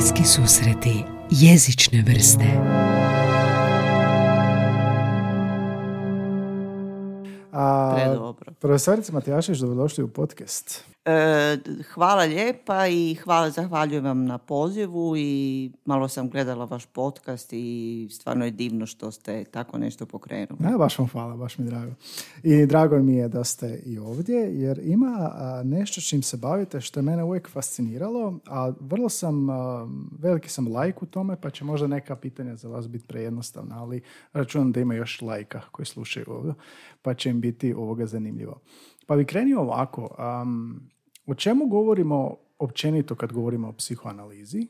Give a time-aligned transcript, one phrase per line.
[0.00, 2.44] Bliski susreti jezične vrste
[7.52, 8.52] A, Predobro.
[8.60, 10.84] profesorica Matijašić, dobrodošli u podcast.
[11.04, 11.58] E,
[11.94, 18.08] hvala lijepa i hvala, zahvaljujem vam na pozivu i malo sam gledala vaš podcast i
[18.10, 20.58] stvarno je divno što ste tako nešto pokrenuli.
[20.64, 21.92] Ja, baš vam hvala, baš mi drago.
[22.42, 25.32] I drago mi je da ste i ovdje, jer ima
[25.64, 29.46] nešto čim se bavite što je mene uvijek fasciniralo, a vrlo sam,
[30.18, 34.02] veliki sam lajk u tome, pa će možda neka pitanja za vas biti prejednostavna, ali
[34.32, 36.54] računam da ima još lajka koji slušaju ovdje,
[37.02, 38.60] pa će im biti ovoga zanimljivo.
[39.10, 40.80] Pa bi krenio ovako, am,
[41.26, 44.66] o čemu govorimo općenito kad govorimo o psihoanalizi?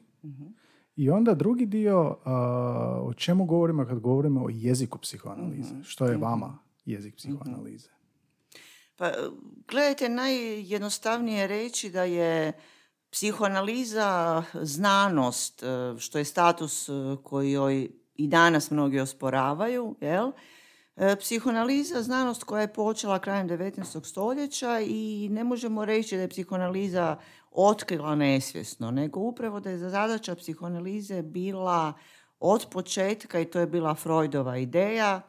[0.96, 2.32] I onda drugi dio, a,
[3.02, 5.74] o čemu govorimo kad govorimo o jeziku psihoanalize?
[5.82, 7.88] Što je vama jezik psihoanalize?
[8.96, 9.12] Pa,
[9.68, 12.52] gledajte, najjednostavnije je reći da je
[13.10, 20.32] psihoanaliza znanost, e, što je status e, koji joj i danas mnogi osporavaju, jel?
[21.00, 24.04] E, Psihoanaliza znanost koja je počela krajem 19.
[24.04, 27.16] stoljeća i ne možemo reći da je psihoanaliza
[27.50, 31.92] otkrila nesvjesno, nego upravo da je zadaća psihoanalize bila
[32.40, 35.20] od početka, i to je bila Freudova ideja,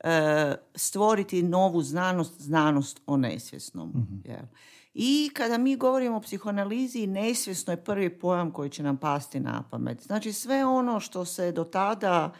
[0.00, 3.92] e, stvoriti novu znanost, znanost o nesvjesnom.
[4.24, 4.46] jel.
[4.94, 9.64] I kada mi govorimo o psihoanalizi, nesvjesno je prvi pojam koji će nam pasti na
[9.70, 10.02] pamet.
[10.02, 12.32] Znači sve ono što se do tada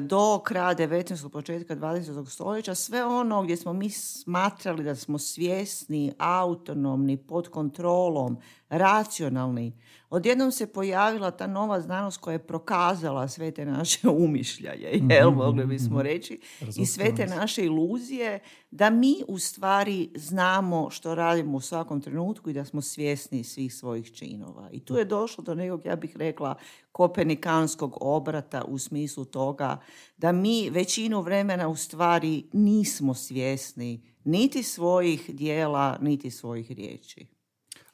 [0.00, 1.28] do kraja 19.
[1.28, 2.30] početka 20.
[2.30, 8.36] stoljeća, sve ono gdje smo mi smatrali da smo svjesni, autonomni, pod kontrolom,
[8.68, 9.72] racionalni,
[10.10, 15.66] odjednom se pojavila ta nova znanost koja je prokazala sve te naše umišljaje, jel, mogli
[15.66, 16.40] bismo reći,
[16.76, 22.50] i sve te naše iluzije, da mi u stvari znamo što radimo u svakom trenutku
[22.50, 24.68] i da smo svjesni svih svojih činova.
[24.72, 26.54] I tu je došlo do nekog, ja bih rekla,
[26.92, 29.80] kopenikanskog obrata u smislu toga
[30.16, 37.37] da mi većinu vremena u stvari nismo svjesni niti svojih dijela, niti svojih riječi.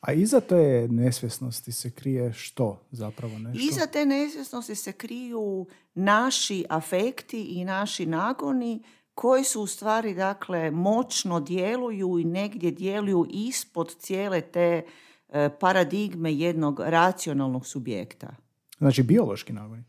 [0.07, 3.65] A iza te nesvjesnosti se krije što zapravo nešto?
[3.71, 8.83] Iza te nesvjesnosti se kriju naši afekti i naši nagoni
[9.15, 14.83] koji su u stvari dakle moćno djeluju i negdje djeluju ispod cijele te
[15.29, 18.37] e, paradigme jednog racionalnog subjekta.
[18.79, 19.85] Znači biološki nagoni.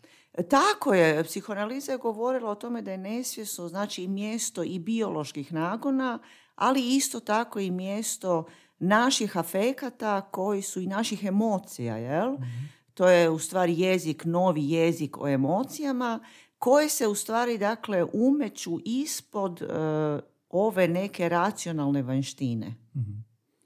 [0.49, 5.53] Tako je, psihoanaliza je govorila o tome da je nesvjesno znači i mjesto i bioloških
[5.53, 6.19] nagona,
[6.55, 8.45] ali isto tako i mjesto
[8.79, 12.37] naših afekata koji su i naših emocija, jel?
[12.93, 16.19] To je u stvari jezik, novi jezik o emocijama
[16.57, 19.65] koje se u stvari dakle umeću ispod e,
[20.49, 22.75] ove neke racionalne vanštine.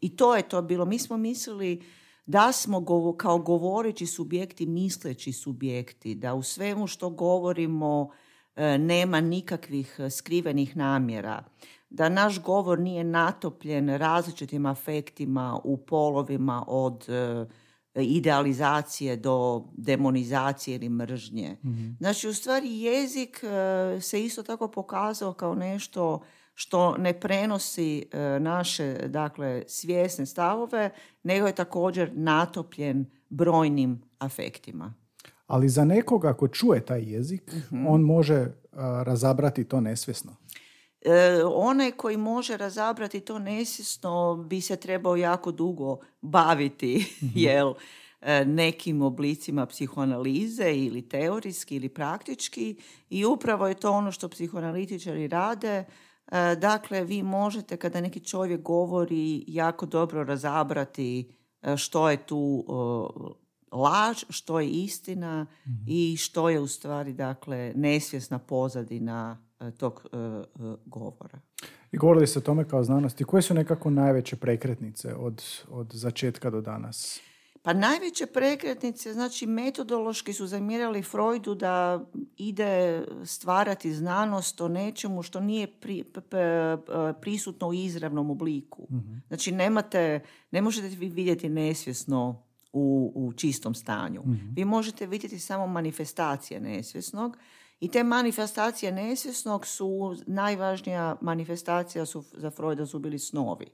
[0.02, 0.86] I to je to bilo.
[0.86, 1.84] Mi smo mislili
[2.26, 8.10] da smo govo- kao govoreći subjekti misleći subjekti, da u svemu što govorimo
[8.56, 11.44] e, nema nikakvih skrivenih namjera,
[11.90, 17.46] da naš govor nije natopljen različitim afektima u polovima od e,
[17.96, 21.58] idealizacije do demonizacije ili mržnje.
[22.00, 26.22] Znači, u stvari jezik e, se isto tako pokazao kao nešto
[26.54, 30.90] što ne prenosi e, naše dakle svjesne stavove,
[31.24, 34.94] nego je također natopljen brojnim afektima.
[35.48, 37.88] Ali za nekoga ko čuje taj jezik, Mhm.
[37.88, 38.48] on može
[39.04, 40.36] razabrati to nesvjesno.
[41.06, 47.74] E, onaj koji može razabrati to nesvjesno bi se trebao jako dugo baviti jel,
[48.22, 52.76] e, nekim oblicima psihoanalize ili teorijski ili praktički
[53.10, 55.86] i upravo je to ono što psihoanalitičari rade.
[56.32, 61.32] E, dakle, vi možete kada neki čovjek govori jako dobro razabrati
[61.62, 62.66] e, što je tu
[63.72, 65.46] laž, što je istina
[65.88, 70.44] i što je u stvari dakle nesvjesna pozadina tog e, e,
[70.86, 71.40] govora.
[71.92, 73.24] I govorili ste o tome kao znanosti.
[73.24, 77.22] Koje su nekako najveće prekretnice od, od začetka do danas?
[77.62, 82.06] Pa najveće prekretnice, znači metodološki su zamjerali Freudu da
[82.38, 86.78] ide stvarati znanost o nečemu što nije pri- p- p-
[87.22, 88.88] prisutno u izravnom obliku.
[89.28, 90.20] Znači nemate,
[90.52, 92.44] ne možete vi vidjeti nesvjesno
[92.74, 94.24] u, u čistom stanju.
[94.56, 97.38] Vi možete vidjeti samo manifestacije nesvjesnog
[97.80, 103.66] i te manifestacije nesvjesnog su, najvažnija manifestacija su za Freuda su bili snovi.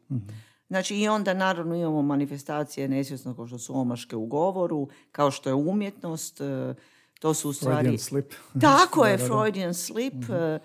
[0.67, 5.49] Znači i onda naravno imamo manifestacije nesvjesno kao što su omaške u govoru, kao što
[5.49, 6.75] je umjetnost, e,
[7.19, 7.75] to su u stvari...
[7.75, 8.33] Freudian slip.
[8.61, 9.17] Tako je.
[9.17, 10.29] Freudian slip.
[10.29, 10.59] e,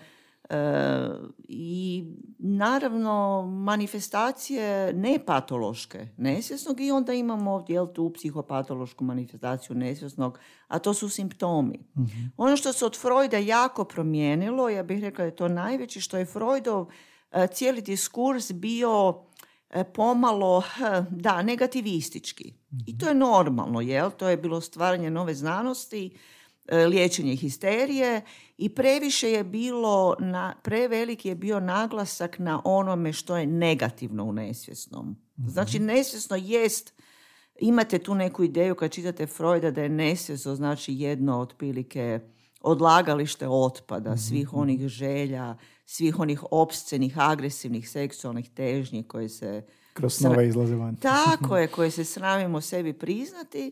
[1.47, 2.05] I
[2.39, 10.93] naravno manifestacije nepatološke nesvjesnog i onda imamo ovdje jel, tu psihopatološku manifestaciju nesvjesnog, a to
[10.93, 11.79] su simptomi.
[12.37, 16.17] Ono što se od Freuda jako promijenilo, ja bih rekla da je to najveći, što
[16.17, 16.87] je Freudov
[17.31, 19.23] e, cijeli diskurs bio
[19.69, 20.63] e, pomalo,
[21.09, 22.53] da, negativistički.
[22.87, 24.11] I to je normalno, jel?
[24.11, 26.40] To je bilo stvaranje nove znanosti, e,
[26.71, 28.21] liječenje histerije
[28.57, 34.33] i previše je bilo, na, preveliki je bio naglasak na onome što je negativno u
[34.33, 35.15] nesvjesnom.
[35.47, 36.93] Znači, nesvjesno jest,
[37.59, 42.19] imate tu neku ideju kad čitate Freuda da je nesvjesno znači jedno otprilike
[42.61, 49.65] odlagalište otpada, svih onih želja, svih onih opscenih, agresivnih, seksualnih težnji koje se...
[49.93, 50.95] Kroz snove izlaze van.
[50.95, 53.71] Tako je, koje se sramimo sebi priznati.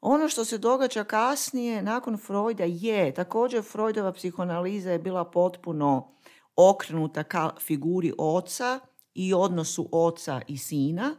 [0.00, 6.16] Ono što se događa kasnije, nakon Freuda, je, također Freudova psihoanaliza je bila potpuno
[6.56, 8.80] okrenuta ka figuri oca
[9.14, 11.16] i odnosu oca i sina.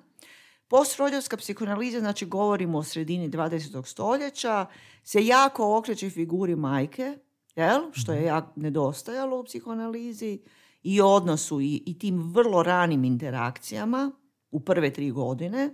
[0.67, 3.85] Postfreudovska psihoanaliza, znači govorimo o sredini 20.
[3.85, 4.65] stoljeća,
[5.03, 7.17] se jako okreće figuri majke,
[7.55, 7.81] jel?
[7.91, 10.39] što je jako nedostajalo u psihoanalizi
[10.83, 14.11] i odnosu i, i tim vrlo ranim interakcijama
[14.51, 15.73] u prve tri godine.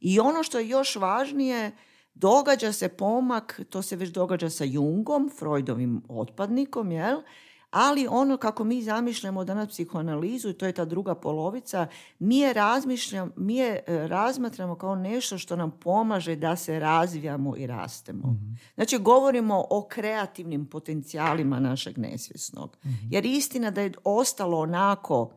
[0.00, 1.72] I ono što je još važnije,
[2.14, 7.20] događa se pomak, to se već događa sa Jungom, Freudovim otpadnikom, jel?
[7.74, 11.86] ali ono kako mi zamišljamo danas psihoanalizu, i to je ta druga polovica,
[12.18, 17.56] mi je, razmišljam, mi je e, razmatramo kao nešto što nam pomaže da se razvijamo
[17.56, 18.36] i rastemo.
[18.74, 22.76] Znači, govorimo o kreativnim potencijalima našeg nesvjesnog.
[23.10, 25.30] Jer istina da je ostalo onako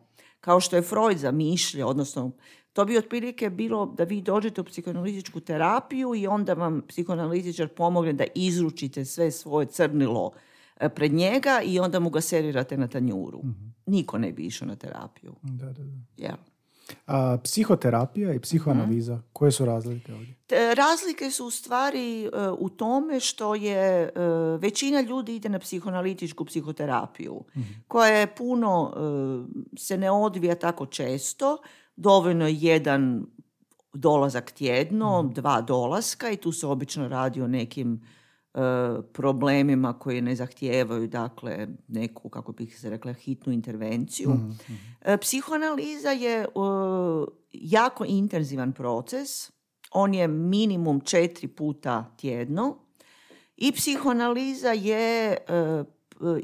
[0.47, 2.31] kao što je Freud zamišljao, odnosno
[2.73, 8.13] to bi otprilike bilo da vi dođete u psihoanalitičku terapiju i onda vam psihoanalitičar pomogne
[8.13, 10.31] da izručite sve svoje crnilo
[10.79, 13.41] e, pred njega i onda mu ga serirate na tanjuru.
[13.85, 15.35] Niko ne bi išao na terapiju.
[15.41, 16.35] Da, da, da.
[17.07, 19.21] A, psihoterapija i psihoanaliza, Mhm.
[19.33, 20.35] koje su razlike ovdje?
[20.47, 22.29] Te Razlike su u stvari e,
[22.59, 24.11] u tome što je e,
[24.59, 27.43] većina ljudi ide na psihoanalitičku psihoterapiju
[27.87, 31.57] koja je puno, e, se ne odvija tako često,
[31.95, 33.25] dovoljno je jedan
[33.93, 38.01] dolazak tjedno, dva dolaska i tu se obično radi o nekim
[39.13, 44.31] problemima koji ne zahtijevaju dakle neku, kako bih se rekla, hitnu intervenciju.
[45.01, 46.48] E, Psihoanaliza je e,
[47.51, 49.51] jako intenzivan proces.
[49.92, 52.77] On je minimum četiri puta tjedno.
[53.57, 55.38] I psihoanaliza je e,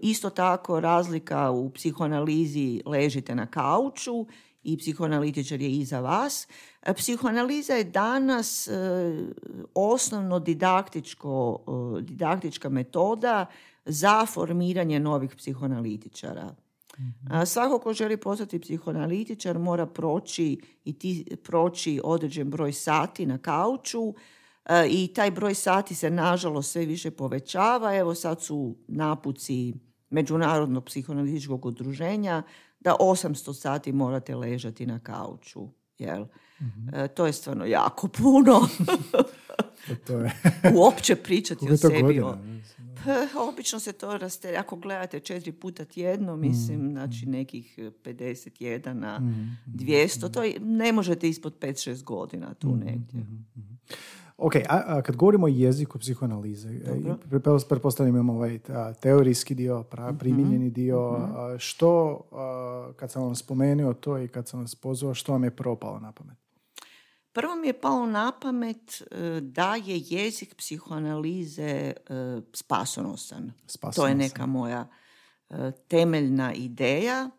[0.01, 4.25] isto tako razlika u psihoanalizi ležite na kauču
[4.63, 6.47] i psihoanalitičar je iza vas.
[6.91, 8.73] Psihoanaliza je danas e,
[9.73, 11.63] osnovno didaktičko,
[11.97, 13.45] e, didaktička metoda
[13.85, 16.55] za formiranje novih psihoanalitičara.
[17.29, 23.37] A Svako ko želi postati psihoanalitičar mora proći i ti proći određen broj sati na
[23.37, 24.13] kauču
[24.65, 27.95] e, i taj broj sati se nažalost sve više povećava.
[27.95, 29.73] Evo sad su napuci
[30.09, 32.43] Međunarodnog psihoanalitičkog udruženja
[32.79, 35.67] da 800 sati morate ležati na kauču.
[35.97, 36.25] Jel?
[36.93, 38.67] E, to je stvarno jako puno.
[39.11, 39.23] To,
[39.97, 40.31] to je,
[40.75, 42.01] Uopće pričati o sebi.
[42.01, 42.27] godina?
[42.27, 42.37] o-
[43.05, 49.19] pa, obično se to raste, ako gledate četiri puta tjedno, mislim, znači nekih 51 na
[49.67, 53.25] 200, to je- ne možete ispod 5-6 godina tu negdje.
[54.37, 57.15] Ok, a, a kad govorimo o jeziku psihoanalize, e,
[57.65, 63.35] pretpostavljam imamo ovaj a, teorijski dio, pra, primijenjeni dio, a, što, a, kad sam vam
[63.35, 66.37] spomenuo to i kad sam vas pozvao, što vam je propalo na pamet?
[67.33, 71.93] Prvo mi je palo na pamet e, da je jezik psihoanalize e,
[72.53, 73.43] spasonosan.
[73.43, 74.17] To je Spasonosan.
[74.17, 74.87] neka moja
[75.49, 77.29] e, temeljna ideja.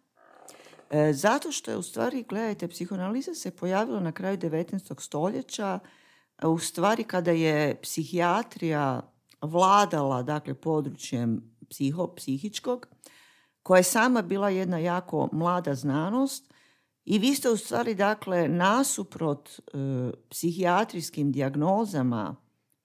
[1.12, 5.00] Zato što je u stvari, gledajte, psihoanaliza se pojavila na kraju 19.
[5.00, 5.78] stoljeća,
[6.42, 12.86] u stvari kada je psihijatrija vladala, dakle, područjem psiho, psihičkog,
[13.62, 16.53] koja je sama bila jedna jako mlada znanost
[17.04, 19.60] i vi ste u stvari, dakle, nasuprot e,
[20.28, 22.36] psihijatrijskim dijagnozama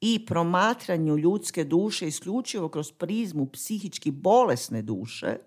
[0.01, 5.38] i promatranju ljudske duše isključivo kroz prizmu psihički bolesne duše,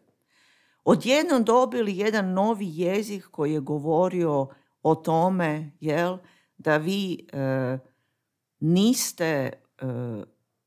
[0.85, 4.47] odjednom dobili jedan novi jezik koji je govorio
[4.83, 6.19] o tome, jel,
[6.59, 7.79] da vi e,
[8.61, 9.87] niste, e,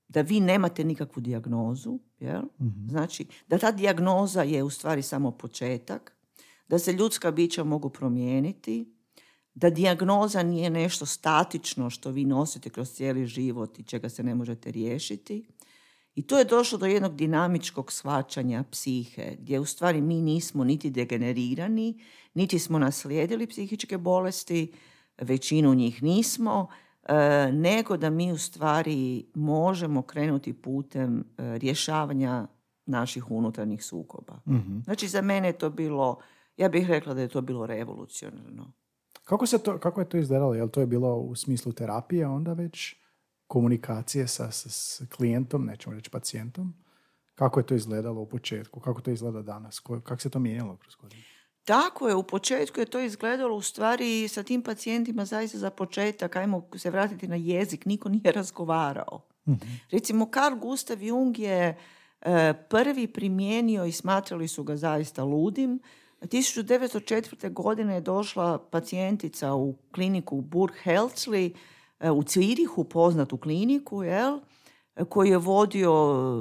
[0.08, 2.42] da vi nemate nikakvu dijagnozu, jel?
[2.90, 6.15] Znači, da ta dijagnoza je u stvari samo početak,
[6.68, 8.96] da se ljudska bića mogu promijeniti,
[9.54, 14.36] da dijagnoza nije nešto statično što vi nosite kroz cijeli život i čega se ne
[14.36, 15.48] možete riješiti
[16.16, 20.90] I tu je došlo do jednog dinamičkog shvaćanja psihe, gdje u stvari mi nismo niti
[20.90, 22.00] degenerirani,
[22.34, 24.72] niti smo naslijedili psihičke bolesti,
[25.22, 26.68] većinu njih nismo,
[27.04, 32.48] e, nego da mi u stvari možemo krenuti putem e, rješavanja
[32.86, 34.40] naših unutarnjih sukoba.
[34.48, 34.80] Mhm.
[34.80, 36.20] Znači za mene je to bilo,
[36.58, 38.74] ja bih rekla da je to bilo revolucionarno.
[39.24, 40.54] Kako, se to, kako je to izgledalo?
[40.54, 42.96] Je li to je bilo u smislu terapije onda već?
[43.48, 46.74] Komunikacije sa, sa, s klijentom, nećemo reći pacijentom?
[47.36, 48.80] Kako je to izgledalo u početku?
[48.80, 49.80] Kako to izgleda danas?
[49.80, 51.24] Ko- kako se to mijenjalo kroz godine?
[51.64, 56.36] Tako je, u početku je to izgledalo u stvari sa tim pacijentima zaista za početak,
[56.36, 59.22] ajmo se vratiti na jezik, niko nije razgovarao.
[59.92, 61.78] Recimo, Carl Gustav Jung je
[62.22, 65.80] e, prvi primijenio i smatrali su ga zaista ludim.
[66.22, 67.54] 1904.
[67.54, 71.54] godine je došla pacijentica u kliniku Burg Helzli
[72.00, 74.40] e, u Cirihu, poznatu kliniku, jel?
[75.10, 75.94] koji je vodio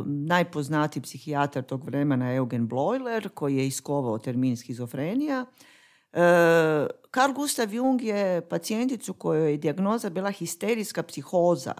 [0.07, 5.47] najpoznatiji psihijatar tog vremena Eugen Bloiler, koji je iskovao termin skizofrenija.
[6.13, 6.21] E,
[7.15, 11.75] Carl Gustav Jung je pacijenticu kojoj je dijagnoza bila histerijska psihoza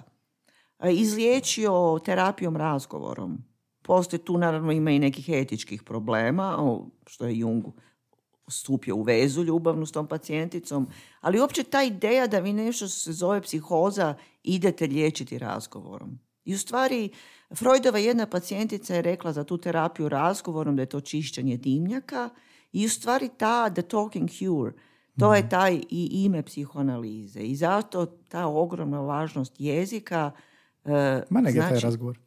[0.79, 3.54] e, izliječio terapijom razgovorom.
[3.87, 6.59] Poslije tu naravno ima i nekih etičkih problema,
[7.07, 7.65] što je Jung
[8.49, 10.89] stupio u vezu ljubavnu s tom pacijenticom,
[11.21, 16.19] ali uopće ta ideja da vi nešto što se zove psihoza idete liječiti razgovorom.
[16.45, 17.11] I u stvari,
[17.55, 22.31] Freudova jedna pacijentica je rekla za tu terapiju razgovorom da je to čišćenje dimnjaka
[22.73, 24.73] i u stvari ta the talking cure,
[25.19, 27.41] to je taj i ime psihoanalize.
[27.41, 30.31] I zato ta ogromna važnost jezika
[30.85, 32.19] e, Ma taj znači, razgovor.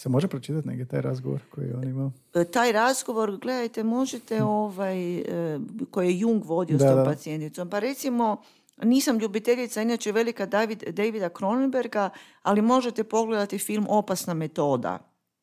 [0.00, 2.12] Se može pročitati negdje taj razgovor koji je on imao?
[2.34, 5.58] E, taj razgovor, gledajte, možete ovaj, e,
[5.90, 7.04] koji je Jung vodio s tom da.
[7.04, 7.70] pacijenticom.
[7.70, 8.42] Pa recimo,
[8.82, 12.10] nisam ljubiteljica, inače velika David, Davida Cronenberga,
[12.42, 14.98] ali možete pogledati film Opasna metoda.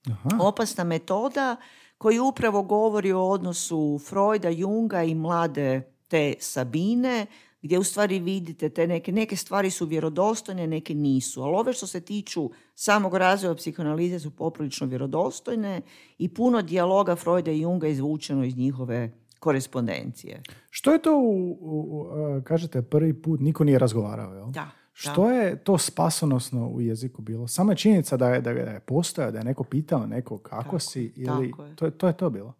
[0.10, 0.30] Aha.
[0.40, 1.56] Opasna metoda
[1.98, 7.26] koji upravo govori o odnosu Freuda, Junga i mlade te Sabine,
[7.62, 11.42] gdje u stvari vidite te neke, neke stvari su vjerodostojne, neke nisu.
[11.42, 15.82] Ali ove što se tiču samog razvoja psihoanalize su poprilično vjerodostojne
[16.18, 20.42] i puno dijaloga Freuda i Junga izvučeno iz njihove korespondencije.
[20.70, 22.08] Što je to, u, u-
[22.44, 24.48] kažete, prvi put niko nije razgovarao, jel?
[24.52, 24.70] Da.
[24.94, 27.48] Što je to spasonosno u jeziku bilo?
[27.48, 30.80] Sama je činjenica da je, da je, postojao, da je neko pitao nekog kako Tako
[30.80, 31.76] si, ili tako je.
[31.76, 32.54] to, je, to je to bilo.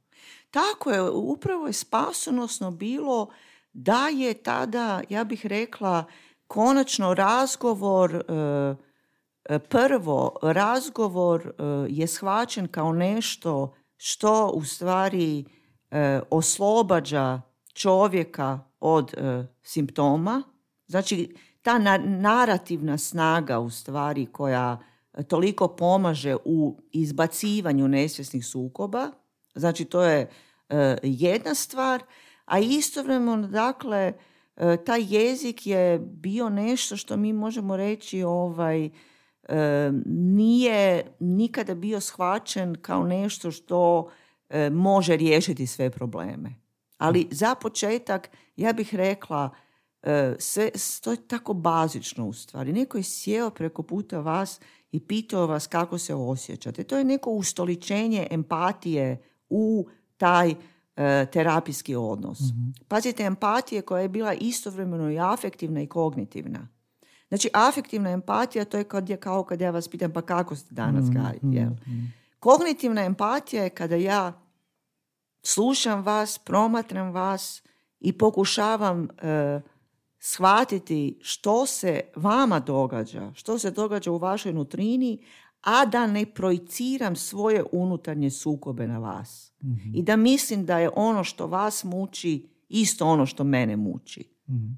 [0.52, 3.28] Tako je, upravo je spasonosno bilo
[3.78, 6.06] da je tada, ja bih rekla,
[6.48, 8.22] konačno razgovor, e,
[9.50, 15.46] e, prvo, razgovor e, je shvaćen kao nešto što u stvari
[16.30, 17.42] oslobađa
[17.74, 19.14] čovjeka od
[19.64, 20.44] simptoma.
[20.88, 24.80] Znači, ta na- narativna snaga u stvari koja
[25.28, 29.12] toliko pomaže u izbacivanju nesvjesnih sukoba,
[29.56, 30.30] znači to je
[31.04, 32.04] jedna stvar,
[32.48, 34.14] a istovremeno, dakle,
[34.56, 38.92] e, taj jezik je bio nešto što mi možemo reći ovaj, e,
[40.06, 44.10] nije nikada bio shvaćen kao nešto što
[44.50, 46.56] e, može riješiti sve probleme.
[46.98, 49.50] Ali za početak, ja bih rekla,
[50.40, 50.72] sve,
[51.04, 52.74] to je tako bazično u stvari.
[52.74, 54.60] Neko je sjeo preko puta vas
[54.92, 56.84] i pitao vas kako se osjećate.
[56.84, 59.88] To je neko ustoličenje empatije u
[60.18, 60.56] taj
[61.32, 62.40] terapijski odnos.
[62.88, 66.68] Pazite, empatije koja je bila istovremeno i afektivna i kognitivna.
[67.28, 70.76] Znači, afektivna empatija, to je kad je kao kad ja vas pitam, pa kako ste
[70.76, 71.40] danas, Gari?
[71.42, 71.72] jel?
[72.40, 74.42] Kognitivna empatija je kada ja
[75.44, 77.64] slušam vas, promatram vas
[78.00, 79.62] i pokušavam e,
[80.20, 85.24] shvatiti što se vama događa, što se događa u vašoj nutrini,
[85.68, 89.52] a da ne projiciram svoje unutarnje sukobe na vas.
[89.94, 94.24] I da mislim da je ono što vas muči isto ono što mene muči.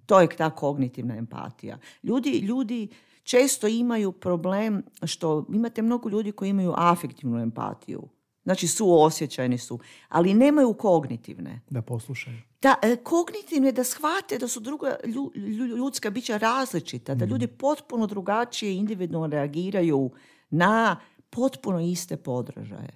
[0.05, 1.77] To je ta kognitivna empatija.
[2.03, 2.87] Ljudi, ljudi
[3.23, 8.03] često imaju problem što imate mnogo ljudi koji imaju afektivnu empatiju.
[8.43, 11.61] Znači su osjećajni su, ali nemaju kognitivne.
[11.69, 12.37] Da poslušaju.
[12.61, 17.47] Da, e, kognitivne da shvate da su druga lju- lju- ljudska bića različita, da ljudi
[17.47, 20.11] potpuno drugačije individualno reagiraju
[20.49, 20.95] na
[21.29, 22.89] potpuno iste podražaje.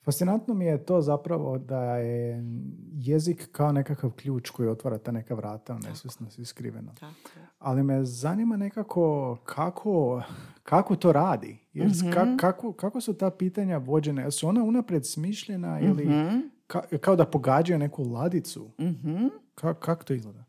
[0.00, 2.44] Fascinantno mi je to zapravo da je
[2.92, 6.92] jezik kao nekakav ključ koji otvara ta neka vrata u nesvjesnost i skriveno.
[6.94, 7.14] Tako.
[7.58, 10.22] Ali me zanima nekako kako,
[10.62, 11.58] kako to radi.
[11.72, 14.22] Jer ka- kako, kako su ta pitanja vođene?
[14.22, 16.04] Jesu ona unaprijed smišljena ili
[16.68, 18.70] ka- kao da pogađaju neku ladicu?
[19.54, 20.44] Ka- kako to izgleda?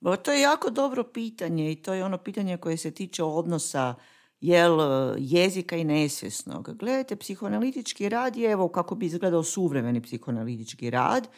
[0.00, 3.94] Ba, To je jako dobro pitanje i to je ono pitanje koje se tiče odnosa
[4.40, 6.76] jel, e, jezika i nesvjesnog.
[6.78, 11.28] Gledajte, psihoanalitički rad je, evo kako bi izgledao suvremeni psihoanalitički rad,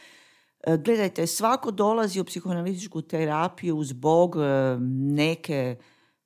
[0.67, 4.77] e, Gledajte, svako dolazi u psihoanalitičku terapiju zbog e,
[5.15, 5.77] neke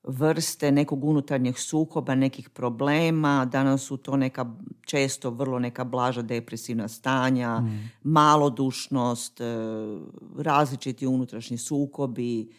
[0.02, 3.44] vrste nekog unutarnjeg sukoba, nekih problema.
[3.44, 7.90] Danas su to neka često vrlo neka blaža depresivna stanja, mm.
[8.02, 9.40] malodušnost,
[10.38, 12.52] različiti unutrašnji sukobi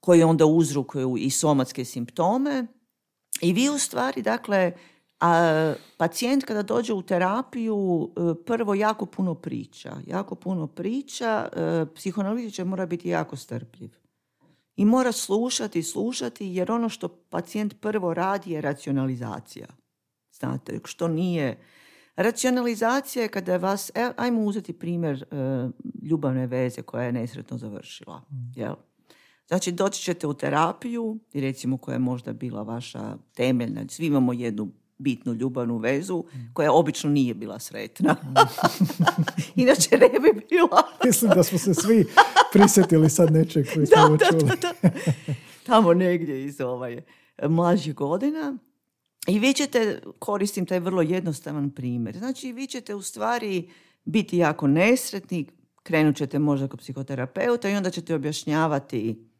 [0.00, 2.66] koji onda uzrokuju i somatske simptome.
[3.42, 4.72] I vi u stvari, dakle,
[5.20, 9.96] a, pacijent kada dođe u terapiju e, prvo jako puno priča.
[10.06, 13.90] Jako puno priča, e, psihoanalitičar mora biti jako strpljiv.
[14.76, 19.66] I mora slušati, slušati, jer ono što pacijent prvo radi je racionalizacija.
[20.32, 21.58] Znate, što nije...
[22.16, 25.24] Racionalizacija je kada vas, e, ajmo uzeti primjer
[26.02, 28.18] ljubavne veze koja je nesretno završila.
[28.18, 28.60] Mm.
[28.60, 28.74] Jel?
[29.48, 34.32] Znači, doći ćete u terapiju, i recimo koja je možda bila vaša temeljna, svi imamo
[34.32, 38.16] jednu bitnu ljubavnu vezu koja obično nije bila sretna.
[39.56, 40.82] Inače ne bi bila.
[41.04, 42.06] Mislim da smo se svi
[42.52, 44.44] prisjetili sad nečeg koji smo da, čuli.
[44.44, 44.90] Da, da,
[45.66, 47.02] Tamo negdje iz ovaj,
[47.48, 48.58] mlađih godina.
[49.26, 53.70] I vi ćete, koristim taj vrlo jednostavan primjer, znači vi ćete u stvari
[54.04, 55.46] biti jako nesretni,
[55.82, 59.31] krenut ćete možda kod psihoterapeuta i onda ćete objašnjavati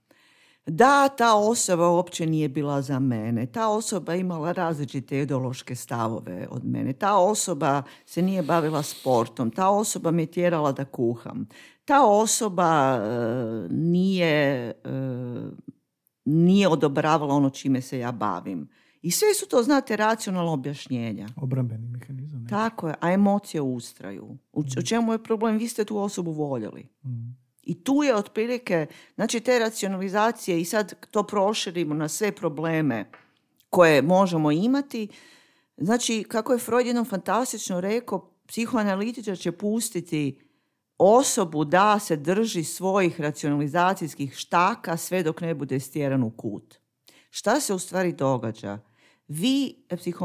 [0.66, 6.64] da ta osoba uopće nije bila za mene, ta osoba imala različite ideološke stavove od
[6.64, 11.48] mene, ta osoba se nije bavila sportom, ta osoba me tjerala da kuham,
[11.84, 14.74] ta osoba e, nije, e,
[16.24, 18.68] nije odobravala ono čime se ja bavim.
[19.02, 21.28] I sve su to, znate, racionalno objašnjenja.
[21.36, 22.46] Obrambeni mehanizam.
[22.48, 24.38] Tako je, a emocije ustraju.
[24.52, 24.84] U, mm.
[24.84, 25.58] čemu je problem?
[25.58, 26.88] Vi ste tu osobu voljeli.
[27.04, 27.41] Mm.
[27.62, 33.10] I tu je otprilike, znači te racionalizacije i sad to proširimo na sve probleme
[33.70, 35.08] koje možemo imati.
[35.76, 40.38] Znači, kako je Freud jednom fantastično rekao, psihoanalitičar će pustiti
[40.98, 46.78] osobu da se drži svojih racionalizacijskih štaka sve dok ne bude stjeran u kut.
[47.30, 48.78] Šta se u stvari događa?
[49.28, 49.76] Vi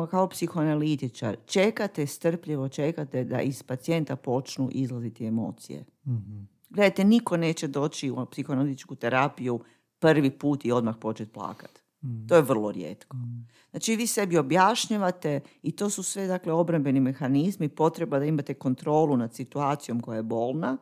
[0.10, 5.86] kao psihoanalitičar čekate, strpljivo čekate da iz pacijenta počnu izlaziti emocije.
[6.06, 9.60] mm Gledajte, niko neće doći u psihoanalitičku terapiju
[10.00, 11.80] prvi put i odmah početi plakat.
[12.04, 12.28] Mm.
[12.28, 13.18] To je vrlo rijetko.
[13.18, 13.48] Mm.
[13.72, 19.18] Znači vi sebi objašnjavate i to su sve dakle obrambeni mehanizmi, potreba da imate kontrolu
[19.18, 20.78] nad situacijom koja je bolna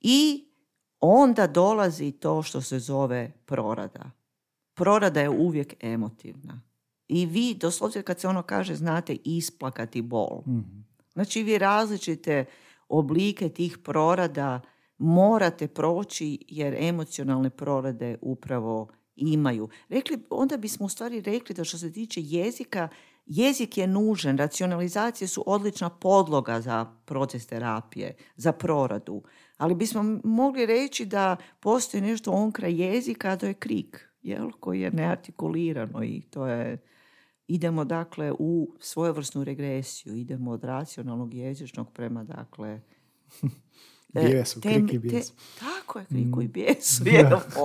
[0.00, 0.46] i
[1.00, 4.10] onda dolazi to što se zove prorada.
[4.74, 6.62] Prorada je uvijek emotivna.
[7.08, 10.42] I vi, doslovce kad se ono kaže, znate isplakati bol.
[10.46, 10.84] Mm.
[11.12, 12.44] Znači vi različite
[12.88, 14.60] oblike tih prorada
[15.00, 19.68] morate proći jer emocionalne prorade upravo imaju.
[19.88, 22.88] Rekli, onda bismo u stvari rekli da što se tiče jezika,
[23.26, 29.22] jezik je nužan, racionalizacije su odlična podloga za proces terapije, za proradu.
[29.56, 34.50] Ali bismo mogli reći da postoji nešto onkraj jezika, a to je krik, jel?
[34.60, 36.78] koji je neartikulirano i to je
[37.46, 42.80] idemo dakle u svojevrsnu regresiju, idemo od racionalnog jezičnog prema dakle
[44.14, 45.32] E, bijesu, krik i bijesu.
[45.60, 46.50] tako je, kriku i mm.
[47.04, 47.40] jedan.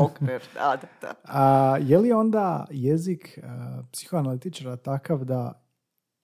[0.54, 1.14] Da, da, da.
[1.24, 5.64] A, je li onda jezik uh, psihoanalitičara takav da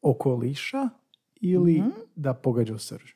[0.02, 0.90] okoliša
[1.36, 1.94] ili mm-hmm.
[2.16, 3.12] da pogađa u srž?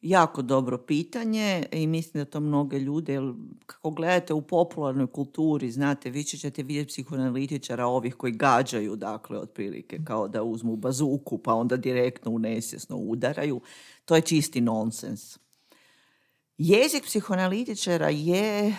[0.00, 3.32] Jako dobro pitanje i mislim da to mnoge ljude, jer
[3.66, 9.98] kako gledate u popularnoj kulturi, znate, vi ćete vidjeti psihoanalitičara ovih koji gađaju, dakle, otprilike,
[10.04, 13.60] kao da uzmu bazuku pa onda direktno u nesjesno udaraju.
[14.04, 15.38] To je čisti nonsens.
[16.58, 18.74] Jezik psihoanalitičara je e,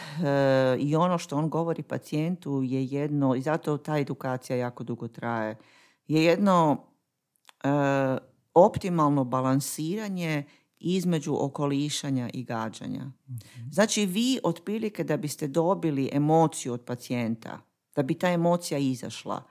[0.80, 5.58] i ono što on govori pacijentu je jedno, i zato ta edukacija jako dugo traje,
[6.08, 6.86] je jedno
[7.64, 7.68] e,
[8.54, 10.44] optimalno balansiranje
[10.80, 13.06] između okolišanja i gađanja.
[13.30, 13.70] Mhm.
[13.72, 17.62] Znači vi otprilike da biste dobili emociju od pacijenta,
[17.96, 19.44] da bi ta emocija izašla,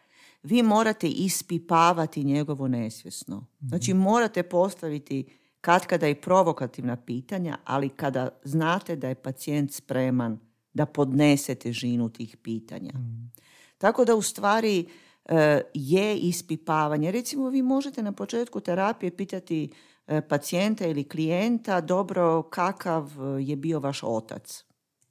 [0.42, 3.46] vi morate ispipavati njegovo nesvjesno.
[3.60, 4.02] Znači mhm.
[4.02, 10.38] morate postaviti kad kada i provokativna pitanja, ali kada znate da je pacijent spreman
[10.74, 12.92] da podnese težinu tih pitanja.
[12.94, 13.32] Mm.
[13.78, 14.86] Tako da u stvari
[15.24, 17.10] e, je ispipavanje.
[17.10, 19.70] Recimo vi možete na početku terapije pitati
[20.06, 24.64] e, pacijenta ili klijenta dobro kakav je bio vaš otac.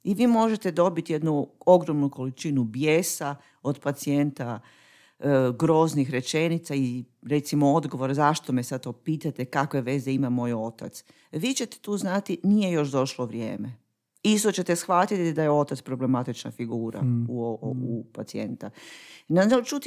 [0.04, 4.83] I vi možete dobiti jednu ogromnu količinu bijesa od pacijenta E,
[5.58, 11.04] groznih rečenica i recimo odgovor zašto me sad to pitate, kakve veze ima moj otac.
[11.32, 13.72] Vi ćete tu znati, nije još došlo vrijeme.
[14.22, 17.26] isto ćete shvatiti da je otac problematična figura Mm.
[17.30, 18.70] u, u, u pacijenta.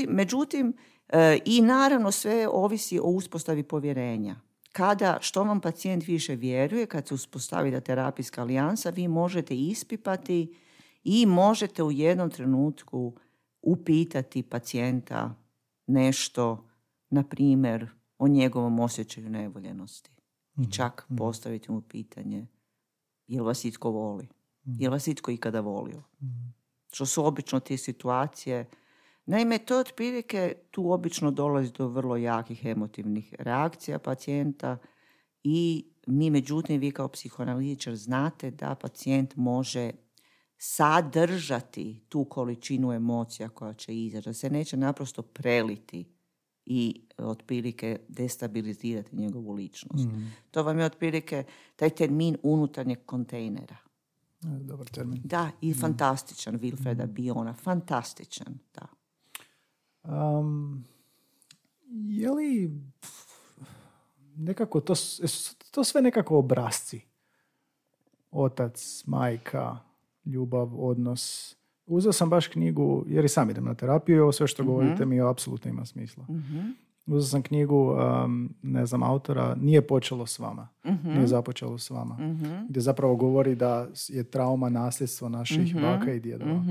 [0.07, 0.73] Međutim,
[1.09, 4.35] e, i naravno sve ovisi o uspostavi povjerenja.
[4.71, 10.55] Kada, što vam pacijent više vjeruje, kad se uspostavi ta terapijska alijansa, vi možete ispipati
[11.03, 13.13] i možete u jednom trenutku
[13.67, 15.35] upitati pacijenta
[15.87, 16.69] nešto,
[17.09, 20.11] na primjer, o njegovom osjećaju nevoljenosti.
[20.59, 22.47] I čak postaviti mu pitanje,
[23.27, 24.27] jel vas itko voli?
[24.65, 26.03] Jel vas itko ikada volio?
[26.91, 28.69] Što su obično te situacije.
[29.25, 34.77] Naime, to otprilike tu obično dolazi do vrlo jakih emotivnih reakcija pacijenta
[35.43, 39.91] i mi, međutim, vi kao psihoanalitičar znate da pacijent može
[40.57, 46.05] sadržati tu količinu emocija koja će izaći, da se neće naprosto preliti
[46.65, 50.07] i otprilike destabilizirati njegovu ličnost.
[50.51, 51.43] To vam je otprilike
[51.75, 53.77] taj termin unutarnjeg kontejnera.
[54.43, 55.21] E, Dobar termin.
[55.23, 58.87] Da, i fantastičan Wilfreda Biona, fantastičan, da.
[60.03, 60.85] Um,
[61.89, 62.81] je li
[64.35, 67.01] nekako to, jesu to sve nekako obrazci?
[68.31, 69.77] Otac, majka,
[70.27, 71.55] ljubav, odnos.
[71.85, 75.21] Uzeo sam baš knjigu, jer i sam idem na terapiju ovo sve što govorite mi
[75.21, 76.25] apsolutno ima smisla.
[77.05, 80.67] Uzeo sam knjigu, um, ne znam, autora, Nije počelo s vama.
[81.03, 82.17] Nije započelo s vama.
[82.69, 86.63] Gdje zapravo govori da je trauma nasljedstvo naših baka i djedova.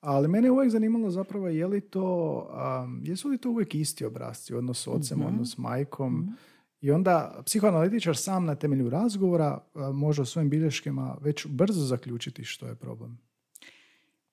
[0.00, 2.48] Ali mene je uvijek zanimalo zapravo je li to,
[2.84, 6.36] um, jesu li to uvijek isti obrazci, odnos s ocem, odnos s majkom.
[6.80, 12.44] I onda psihoanalitičar sam na temelju razgovora a, može u svojim bilješkama već brzo zaključiti
[12.44, 13.18] što je problem.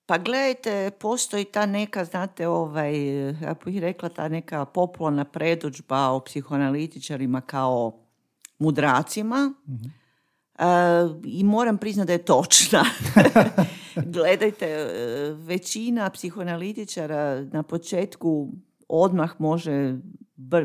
[0.06, 6.20] Pa gledajte, postoji ta neka, znate, ovaj, ja bih rekla, ta neka popularna predođba o
[6.20, 7.98] psihoanalitičarima kao
[8.58, 9.54] mudracima.
[10.58, 10.64] E,
[11.24, 12.84] I moram priznati da je točna.
[14.16, 14.88] Gledajte, e,
[15.32, 18.52] većina psihoanalitičara na početku
[18.88, 19.96] odmah može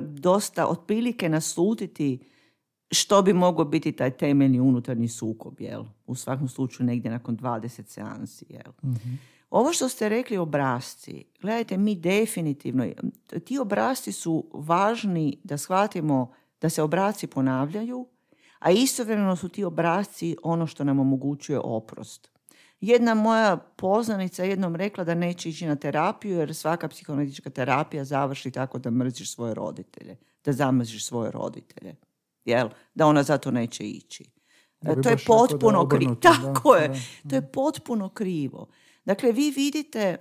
[0.02, 2.20] dosta otprilike naslutiti
[2.92, 5.84] što bi mogao biti taj temeljni unutarnji sukob, jel?
[6.06, 8.74] U svakom slučaju negdje nakon 20 seansi, jel?
[9.50, 12.86] Ovo što ste rekli obrazci, gledajte, mi definitivno,
[13.46, 18.08] ti obrazci su važni da shvatimo da se obrazci ponavljaju,
[18.60, 22.32] a istovremeno su ti obrazci ono što nam omogućuje oprost.
[22.82, 28.04] Jedna moja poznanica je jednom rekla da neće ići na terapiju jer svaka psihoanalitička terapija
[28.04, 31.96] završi tako da mrziš svoje roditelje, da zamrziš svoje roditelje.
[32.46, 32.70] Jel?
[32.94, 34.26] Da ona zato neće ići.
[34.82, 36.16] Da to je potpuno krivo.
[36.16, 36.88] da, Tako je.
[37.24, 38.68] da, To je potpuno krivo.
[39.06, 40.18] Dakle, vi vidite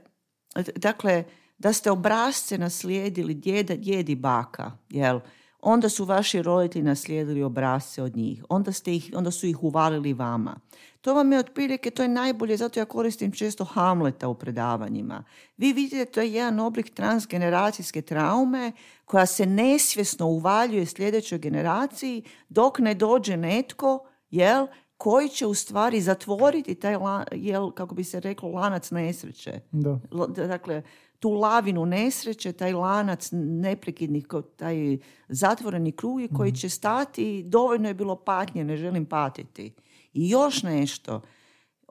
[0.76, 1.24] dakle,
[1.58, 5.20] da ste obrazce naslijedili djeda, djed i baka, jel?
[5.62, 10.12] Onda su vaši roditelji naslijedili obrazce od njih, onda, ste ih, onda su ih uvalili
[10.12, 10.60] vama.
[11.00, 15.24] To vam je otprilike, to je najbolje, zato ja koristim često Hamleta u predavanjima.
[15.56, 18.72] Vi vidite, to je jedan oblik transgeneracijske traume
[19.04, 26.00] koja se nesvjesno uvaljuje sljedećoj generaciji dok ne dođe netko, jel, koji će u stvari
[26.00, 26.96] zatvoriti taj,
[27.32, 29.60] jel, kako bi se reklo, lanac nesreće.
[29.70, 30.00] Da.
[30.28, 30.82] Dakle,
[31.20, 38.16] tu lavinu nesreće, taj lanac neprekidnih, taj zatvoreni krug koji će stati, dovoljno je bilo
[38.16, 39.74] patnje, ne želim patiti.
[40.12, 41.20] I još nešto,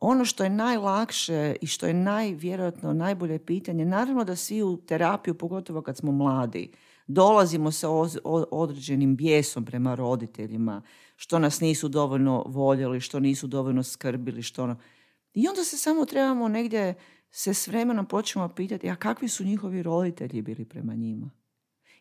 [0.01, 5.33] ono što je najlakše i što je najvjerojatno najbolje pitanje, naravno da svi u terapiju,
[5.33, 6.71] pogotovo kad smo mladi,
[7.07, 7.87] dolazimo sa
[8.51, 10.81] određenim bijesom prema roditeljima,
[11.15, 14.75] što nas nisu dovoljno voljeli, što nisu dovoljno skrbili, što ono.
[15.33, 16.95] I onda se samo trebamo negdje
[17.31, 21.29] se s vremenom počnemo pitati, a kakvi su njihovi roditelji bili prema njima?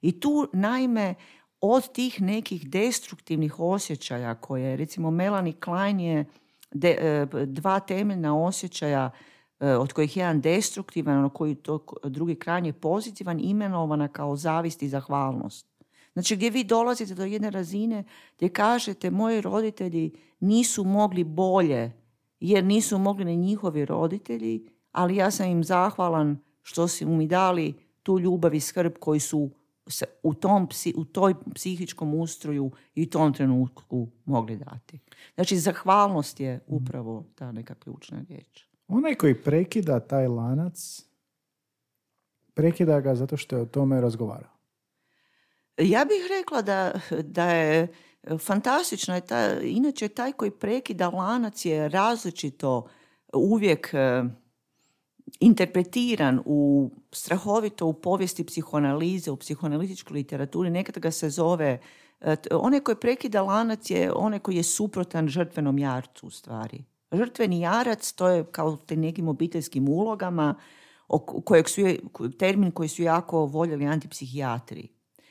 [0.00, 1.14] I tu, naime,
[1.60, 6.24] od tih nekih destruktivnih osjećaja koje, recimo, Melanie Klein je
[6.70, 9.10] de- e, dva temeljna osjećaja
[9.60, 14.82] e, od kojih je jedan destruktivan, ono koji to drugi krajnje pozitivan, imenovana kao zavist
[14.82, 15.66] i zahvalnost.
[16.12, 18.04] Znači gdje vi dolazite do jedne razine
[18.36, 21.92] gdje kažete moji roditelji nisu mogli bolje
[22.40, 27.74] jer nisu mogli ni njihovi roditelji, ali ja sam im zahvalan što su mi dali
[28.02, 29.50] tu ljubav i skrb koji su
[29.86, 34.98] se u tom psi, u toj psihičkom ustroju i tom trenutku mogli dati.
[35.34, 38.64] Znači zahvalnost je upravo ta neka ključna riječ.
[38.88, 41.04] Onaj koji prekida taj lanac,
[42.54, 44.50] prekida ga zato što je o tome razgovarao.
[45.78, 47.88] Ja bih rekla da, da je
[48.38, 49.14] fantastično.
[49.14, 52.88] Je ta, inače, taj koji prekida lanac je različito
[53.34, 53.94] uvijek
[55.40, 60.70] interpretiran u strahovito u povijesti psihoanalize, u psihoanalitičkoj literaturi.
[60.70, 61.80] Nekad ga se zove
[62.20, 66.84] e, onaj koji prekida lanac je onaj koji je suprotan žrtvenom jarcu u stvari.
[67.12, 70.54] Žrtveni jarac, to je kao te nekim obiteljskim ulogama,
[71.44, 71.82] kojeg su,
[72.38, 74.88] termin koji su jako voljeli antipsihijatri.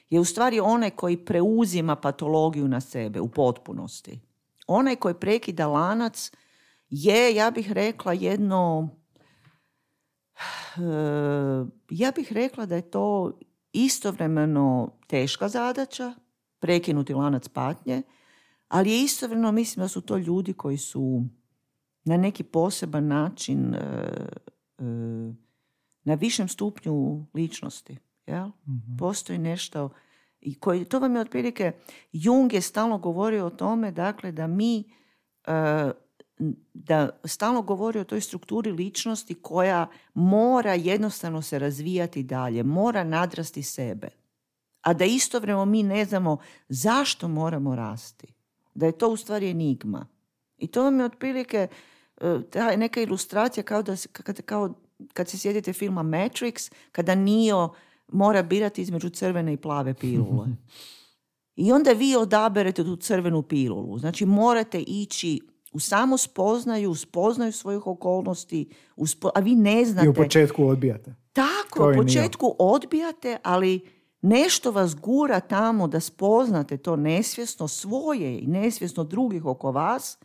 [0.10, 4.20] Je u stvari onaj koji preuzima patologiju na sebe u potpunosti.
[4.68, 6.32] Onaj koji prekida lanac
[6.90, 8.90] je, ja bih rekla, jedno...
[11.90, 13.40] Ja bih rekla da je to
[13.74, 16.14] istovremeno teška zadaća,
[16.60, 18.02] prekinuti lanac patnje,
[18.68, 21.24] ali je istovremeno, mislim da su to ljudi koji su
[22.04, 23.76] na neki poseban način
[26.04, 27.98] na višem stupnju ličnosti.
[28.26, 28.48] Jel?
[28.48, 29.90] mm Postoji nešto
[30.42, 31.72] i koji, to vam je otprilike,
[32.12, 34.84] Jung je stalno govorio o tome, dakle, da mi
[36.74, 43.64] da stalno govori o toj strukturi ličnosti koja mora jednostavno se razvijati dalje, mora nadrasti
[43.64, 44.10] sebe.
[44.82, 46.38] A da istovremeno mi ne znamo
[46.70, 48.28] zašto moramo rasti.
[48.74, 50.08] Da je to u stvari enigma.
[50.58, 51.68] I to vam je otprilike
[52.22, 54.74] e, ta neka ilustracija kao da kad, kao
[55.14, 57.74] kad se sjedite filma Matrix, kada Nio
[58.08, 60.48] mora birati između crvene i plave pilule.
[61.56, 64.00] I onda vi odaberete tu crvenu pilulu.
[64.00, 65.40] Znači morate ići
[65.78, 68.70] u samo spoznaju, spoznaju svojih okolnosti,
[69.36, 70.06] a vi ne znate...
[70.06, 71.16] I u početku odbijate.
[71.34, 73.80] Tako, u početku odbijate, ali
[74.22, 80.18] nešto vas gura tamo da spoznate to nesvjesno svoje i nesvjesno drugih oko vas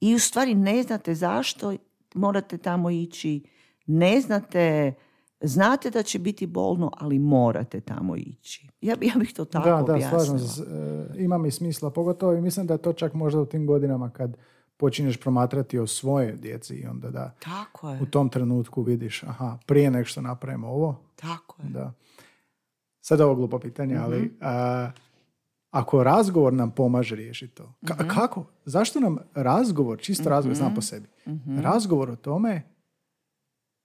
[0.00, 1.76] i u stvari ne znate zašto
[2.14, 3.44] morate tamo ići,
[3.86, 4.94] ne znate,
[5.40, 8.68] znate da će biti bolno, ali morate tamo ići.
[8.80, 10.62] Ja, ja bih to tako da, da, slažem se.
[11.16, 14.36] Ima mi smisla, pogotovo i mislim da je to čak možda u tim godinama kad
[14.82, 18.00] počinješ promatrati o svoje djeci i onda da Tako je.
[18.02, 21.00] u tom trenutku vidiš, aha, prije nek što napravimo ovo.
[21.16, 21.68] Tako je.
[21.68, 21.92] Da.
[23.00, 24.34] Sad ovo glupo pitanje, ali mhm.
[25.70, 28.08] ako razgovor nam pomaže riješiti to, mhm.
[28.08, 28.44] kako?
[28.64, 30.74] Zašto nam razgovor, čisto razgovor, znam mhm.
[30.74, 31.08] po sebi,
[31.62, 32.62] razgovor o tome,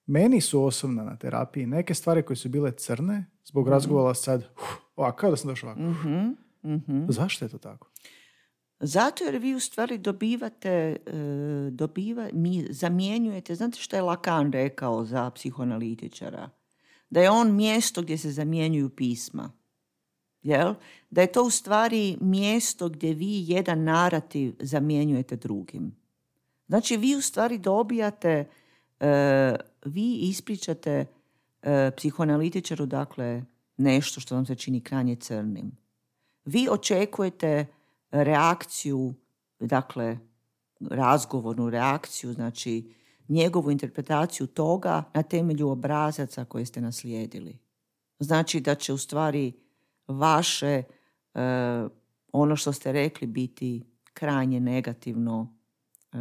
[0.05, 4.45] meni su osobno na terapiji neke stvari koje su bile crne, zbog razgovora sad,
[4.95, 5.81] ovako, kao da sam došao ovako.
[7.10, 7.88] Zašto je to tako?
[8.80, 10.96] Zato jer vi u stvari dobivate, e,
[11.72, 16.50] dobiva, mi zamjenjujete, znate što je Lacan rekao za psihoanalitičara?
[17.10, 19.52] Da je on mjesto gdje se zamjenjuju pisma.
[20.42, 20.74] Jel?
[21.10, 25.96] Da je to u stvari mjesto gdje vi jedan narativ zamjenjujete drugim.
[26.68, 28.46] Znači vi u stvari dobijate,
[29.00, 31.06] e, vi ispričate
[31.62, 33.44] e, psihoanalitičaru dakle
[33.78, 35.72] nešto što vam se čini krajnje crnim.
[36.46, 37.66] Vi očekujete
[38.12, 39.13] reakciju,
[39.60, 40.17] dakle
[40.80, 42.93] razgovornu reakciju, znači
[43.28, 47.60] njegovu interpretaciju toga na temelju obrazaca koje ste naslijedili.
[48.20, 49.54] Znači da će u stvari
[50.08, 50.84] vaše e,
[52.32, 55.58] ono što ste rekli biti krajnje negativno
[56.13, 56.17] e,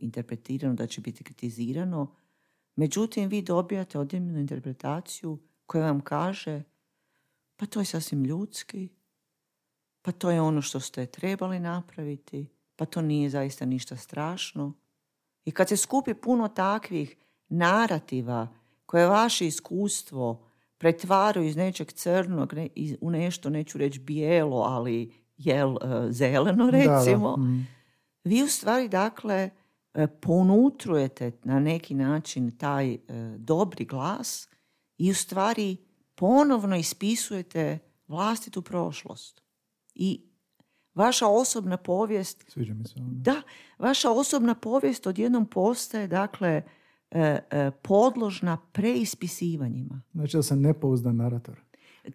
[0.00, 2.14] interpretirano, da će biti kritizirano.
[2.76, 6.62] Međutim, vi dobijate odjemnu interpretaciju koja vam kaže
[7.60, 8.88] pa to je sasvim ljudski,
[10.02, 14.72] pa to je ono što ste trebali napraviti, pa to nije zaista ništa strašno.
[15.44, 17.16] I kad se skupi puno takvih
[17.48, 18.48] narativa
[18.86, 20.46] koje vaše iskustvo
[20.78, 22.54] pretvaraju iz nečeg crnog
[23.00, 27.66] u nešto, neću reći bijelo, ali jel e, zeleno recimo, mm.
[28.24, 29.50] vi u stvari dakle
[29.94, 32.98] e, ponutrujete na neki način taj e,
[33.38, 34.48] dobri glas
[34.98, 35.76] i u stvari
[36.14, 39.42] ponovno ispisujete vlastitu prošlost.
[39.94, 40.22] I
[40.94, 42.44] vaša osobna povijest...
[42.48, 42.94] Sviđa mi se.
[42.98, 43.42] Da,
[43.78, 46.62] vaša osobna povijest odjednom postaje, dakle,
[47.10, 50.02] e, e, podložna preispisivanjima.
[50.12, 51.60] Znači da sam nepouzdan narator.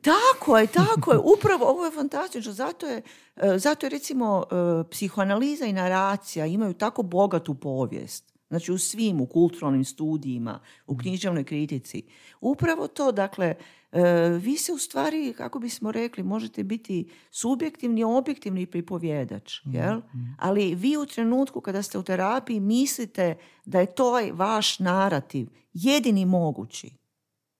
[0.01, 1.19] Tako je, tako je.
[1.37, 2.53] Upravo ovo je fantastično.
[2.53, 3.01] Zato je,
[3.35, 4.43] e, zato je recimo
[4.91, 8.34] psihoanaliza i naracija imaju tako bogatu povijest.
[8.49, 12.03] Znači u svim, u kulturalnim studijima, u književnoj kritici.
[12.41, 13.55] Upravo to, dakle,
[13.95, 19.65] E, vi se u stvari, kako bismo rekli, možete biti subjektivni, objektivni pripovjedač.
[19.65, 19.97] Mhm, jel?
[19.97, 20.23] Mhm.
[20.37, 26.25] Ali vi u trenutku kada ste u terapiji mislite da je to vaš narativ jedini
[26.25, 26.97] mogući.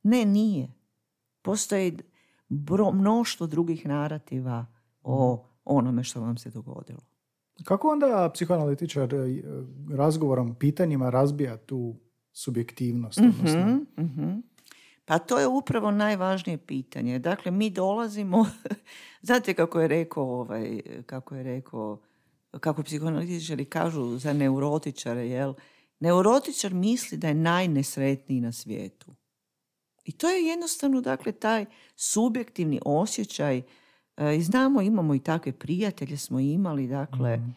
[0.04, 0.74] Ne, nije.
[1.42, 1.98] Postoji
[2.94, 4.66] mnoštvo drugih narativa
[5.04, 7.00] o onome što vam se dogodilo.
[7.64, 9.42] Kako onda psihoanalitičar e,
[9.96, 11.96] razgovorom, pitanjima razbija tu
[12.32, 13.20] subjektivnost?
[13.20, 14.56] mm
[15.08, 17.20] pa to je upravo najvažnije pitanje.
[17.20, 18.46] Dakle, mi dolazimo,
[19.28, 22.02] znate kako je rekao, ovaj, kako je rekao,
[22.60, 25.54] kako psihoanalitičari kažu za neurotičare, jel?
[26.00, 29.16] Neurotičar misli da je najnesretniji na svijetu.
[30.06, 31.66] I to je jednostavno, dakle, taj
[31.96, 33.62] subjektivni osjećaj.
[34.18, 37.50] E, I znamo, imamo i takve prijatelje smo imali, dakle, mhm.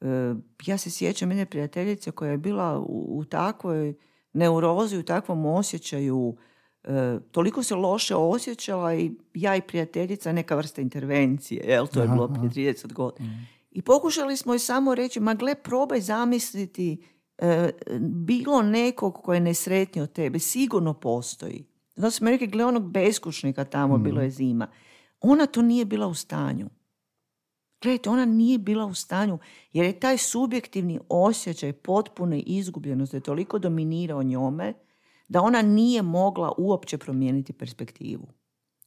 [0.00, 0.34] E,
[0.66, 3.94] ja se sjećam jedne prijateljice koja je bila u, u takvoj
[4.32, 6.36] neurozi, u takvom osjećaju,
[6.84, 12.08] e, toliko se loše osjećala i ja i prijateljica neka vrsta intervencije, jel, to je
[12.08, 13.28] bilo prije 30 godina.
[13.28, 13.48] Mm.
[13.70, 17.04] I pokušali smo joj samo reći, ma gle, probaj zamisliti
[17.38, 21.64] e, bilo nekog ko je nesretniji od tebe, sigurno postoji.
[21.96, 24.02] Onda smo rekli, gle onog beskućnika tamo, mm.
[24.02, 24.66] bilo je zima.
[25.20, 26.68] Ona to nije bila u stanju.
[27.82, 29.38] Gledajte, ona nije bila u stanju,
[29.72, 34.74] jer je taj subjektivni osjećaj potpune izgubljenosti je toliko dominirao njome,
[35.28, 38.28] da ona nije mogla uopće promijeniti perspektivu.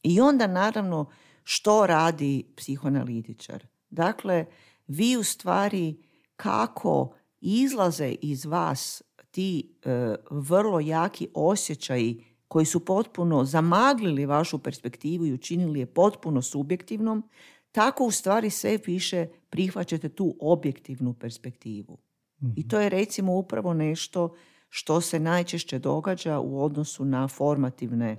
[0.03, 1.05] I onda naravno
[1.43, 3.67] što radi psihoanalitičar?
[3.89, 4.45] Dakle,
[4.87, 6.03] vi u stvari
[6.35, 15.25] kako izlaze iz vas ti e, vrlo jaki osjećaji koji su potpuno zamaglili vašu perspektivu
[15.25, 17.23] i učinili je potpuno subjektivnom,
[17.71, 21.97] tako u stvari sve više prihvaćate tu objektivnu perspektivu.
[22.41, 22.67] I mhm.
[22.67, 24.35] to je recimo upravo nešto
[24.69, 28.17] što se najčešće događa u odnosu na formativne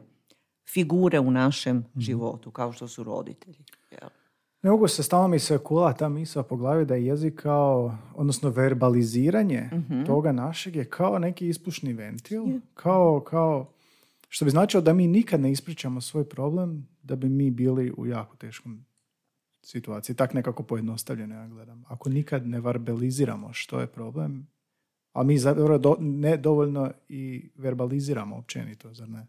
[0.75, 2.01] figure u našem mhm.
[2.01, 3.65] životu, kao što su roditelji.
[4.63, 7.99] Ne mogu se, stalno mi se kula ta misla po glavi da je jezik kao,
[8.15, 10.05] odnosno verbaliziranje mhm.
[10.05, 12.45] toga našeg je kao neki ispušni ventil,
[12.75, 13.74] kao, kao,
[14.35, 18.07] što bi značilo da mi nikad ne ispričamo svoj problem, da bi mi bili u
[18.07, 18.85] jako teškom
[19.63, 20.17] situaciji.
[20.17, 21.85] Tak nekako pojednostavljeno ja gledam.
[21.89, 24.47] Ako nikad ne verbaliziramo što je problem,
[25.13, 29.27] a mi zapravo ne dovoljno i verbaliziramo općenito, zar ne?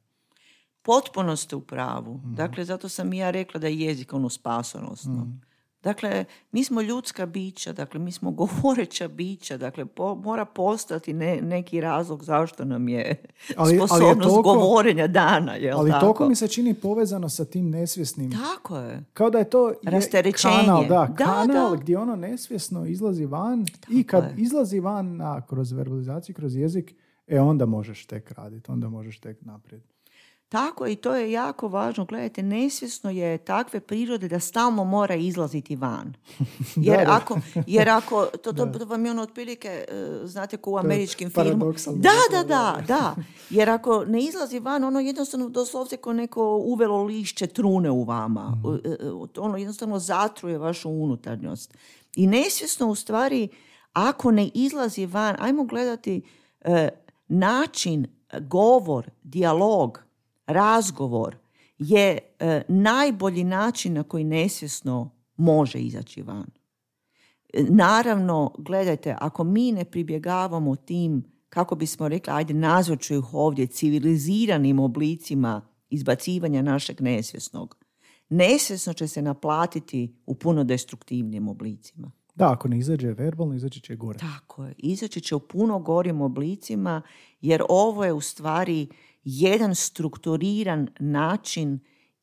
[0.81, 2.17] Potpuno ste u pravu.
[2.17, 2.33] Mhm.
[2.35, 5.13] Dakle, zato sam i ja rekla da je jezik ono spasonosno.
[5.25, 5.41] mm
[5.85, 9.85] Dakle, mi smo ljudska bića, dakle, mi smo govoreća bića, dakle,
[10.23, 13.23] mora postati ne, neki razlog zašto nam je
[13.57, 15.55] ali, sposobnost govorenja dana.
[15.55, 16.01] Jel ali tako?
[16.05, 18.31] toliko mi se čini povezano sa tim nesvjesnim.
[18.31, 19.03] Tako je.
[19.13, 24.33] Kao da je to je kanal, da, kanal gdje ono nesvjesno izlazi van i kad
[24.37, 26.95] izlazi van na, kroz verbalizaciju, kroz jezik,
[27.27, 29.94] e onda možeš tek raditi, onda možeš tek naprijed.
[30.49, 32.05] Tako i to je jako važno.
[32.05, 36.13] Gledajte, nesvjesno je takve prirode da stalno mora izlaziti van.
[36.75, 41.29] Jer ako, jer ako to, to, vam je ono otprilike, e, znate, ko u američkim
[41.29, 41.73] filmu.
[41.95, 43.15] Da, da, da, da.
[43.57, 48.57] Jer ako ne izlazi van, ono jednostavno doslovce ko neko uvelo lišće trune u vama.
[48.85, 48.95] E,
[49.37, 51.77] ono jednostavno zatruje vašu unutarnjost.
[52.15, 53.47] I nesvjesno u stvari,
[53.93, 56.21] ako ne izlazi van, ajmo gledati
[57.27, 58.07] način,
[58.39, 60.04] govor, dijalog,
[60.47, 61.37] razgovor
[61.77, 66.47] je e, najbolji način na koji nesvjesno može izaći van.
[67.53, 73.33] E, naravno, gledajte, ako mi ne pribjegavamo tim, kako bismo rekli, ajde nazvat ću ih
[73.33, 77.77] ovdje, civiliziranim oblicima izbacivanja našeg nesvjesnog,
[78.29, 82.11] nesvjesno će se naplatiti u puno destruktivnim oblicima.
[82.35, 84.19] Da, ako ne izađe verbalno, izaći će gore.
[84.19, 87.01] Tako je, izaći će u puno gorim oblicima,
[87.41, 88.87] jer ovo je u stvari
[89.25, 91.79] jedan strukturiran način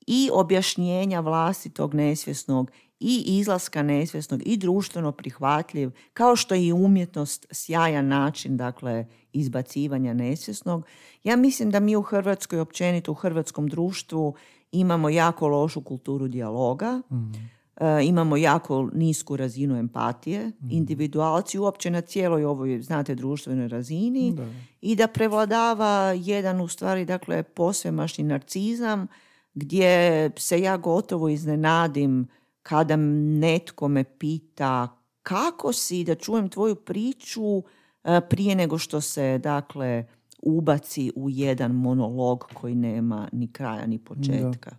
[0.06, 7.46] i objašnjenja vlastitog nesvjesnog i izlaska nesvjesnog i društveno prihvatljiv, kao što je i umjetnost
[7.50, 10.86] sjajan način dakle, izbacivanja nesvjesnog.
[11.24, 14.34] Ja mislim da mi u Hrvatskoj, općenito u hrvatskom društvu,
[14.72, 17.02] imamo jako lošu kulturu dijaloga.
[17.10, 17.61] Mm.
[17.82, 20.70] E, imamo jako nisku razinu empatije, mm.
[20.70, 24.36] individualci uopće na cijeloj ovoj, znate, društvenoj razini
[24.80, 29.06] i da prevladava jedan u stvari, dakle, posvemašni narcizam
[29.54, 32.28] gdje se ja gotovo iznenadim
[32.62, 37.62] kada netko me pita kako si da čujem tvoju priču
[38.04, 40.06] e, prije nego što se, dakle,
[40.42, 44.76] ubaci u jedan monolog koji nema ni kraja ni početka.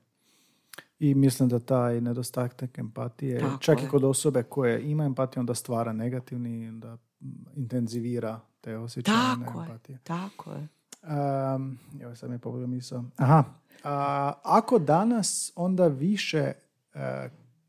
[1.04, 3.86] I mislim da taj nedostatak empatije, Tako čak je.
[3.86, 6.98] i kod osobe koje ima empatiju, onda stvara negativni, da
[7.56, 9.94] intenzivira te osjećaje Tako empatije.
[9.94, 10.00] Je.
[10.04, 10.68] Tako je.
[11.56, 13.04] Um, evo sad mi je misao.
[13.18, 13.44] Aha.
[14.44, 16.52] ako danas onda više
[16.94, 17.02] uh,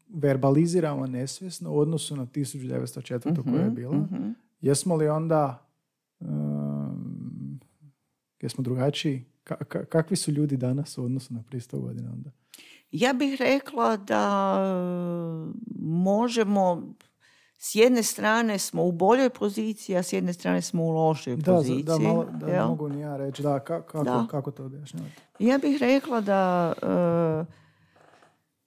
[0.09, 3.19] verbaliziramo nesvjesno u odnosu na 1904.
[3.19, 4.09] Uh-huh, koja je bila, uh
[4.61, 5.67] jesmo li onda
[6.21, 7.61] um,
[8.43, 9.25] jesmo drugačiji?
[9.45, 12.31] Ka- kakvi su ljudi danas u odnosu na prije 100 godina onda?
[12.95, 14.57] Ja bih rekla da
[15.81, 16.83] možemo
[17.59, 21.83] s jedne strane smo u boljoj poziciji, a s jedne strane smo u lošoj poziciji.
[21.83, 23.43] Da, malo, da mogu ni ja reći.
[23.43, 24.27] Da, kako, da.
[24.31, 25.15] kako to objašnjavati?
[25.39, 26.73] Ja bih rekla da...
[26.83, 27.47] Uh,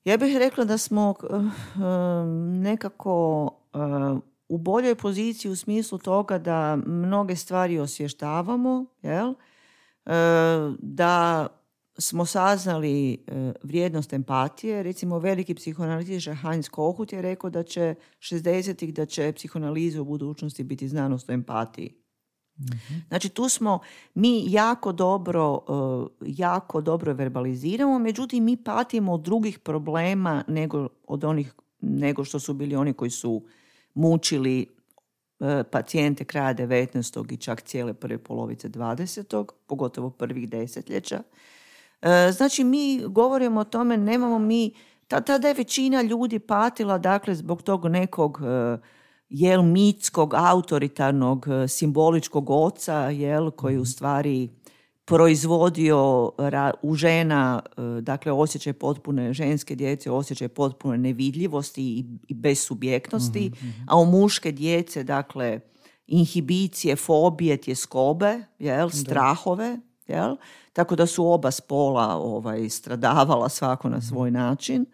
[0.05, 1.41] ja bih rekla da smo uh,
[2.61, 3.43] nekako
[3.73, 9.33] uh, u boljoj poziciji u smislu toga da mnoge stvari osvještavamo, jel?
[10.79, 11.47] da
[11.97, 14.83] smo saznali e, vrijednost empatije.
[14.83, 20.63] Recimo, veliki psihoanalitičar Heinz Kohut je rekao da će 60-ih da će psihoanaliza u budućnosti
[20.63, 21.93] biti znanost o empatiji.
[23.07, 23.79] Znači tu smo,
[24.13, 31.23] mi jako dobro, e, jako dobro verbaliziramo, međutim mi patimo od drugih problema nego od
[31.23, 33.43] onih, nego što su bili oni koji su
[33.93, 34.67] mučili
[35.39, 37.33] e, pacijente kraja 19.
[37.33, 39.45] i čak cijele prve polovice 20.
[39.67, 41.23] pogotovo prvih desetljeća.
[42.01, 44.73] E, znači mi govorimo o tome, nemamo mi,
[45.07, 48.41] tada je većina ljudi patila dakle zbog tog nekog
[49.29, 53.85] jel mitskog, autoritarnog, e, simboličkog oca, jel, koji u mhm.
[53.87, 54.49] stvari
[55.05, 56.31] proizvodio
[56.81, 63.99] u žena, e, dakle osjećaj potpune ženske djece, osjećaj potpune nevidljivosti i besubjektnosti, mm a
[63.99, 65.59] u muške djece, dakle,
[66.07, 69.77] inhibicije, fobije, tjeskobe, jel, strahove,
[70.07, 70.35] jel,
[70.73, 74.05] tako da su oba spola ovaj, stradavala svako na mhm.
[74.05, 74.85] svoj način.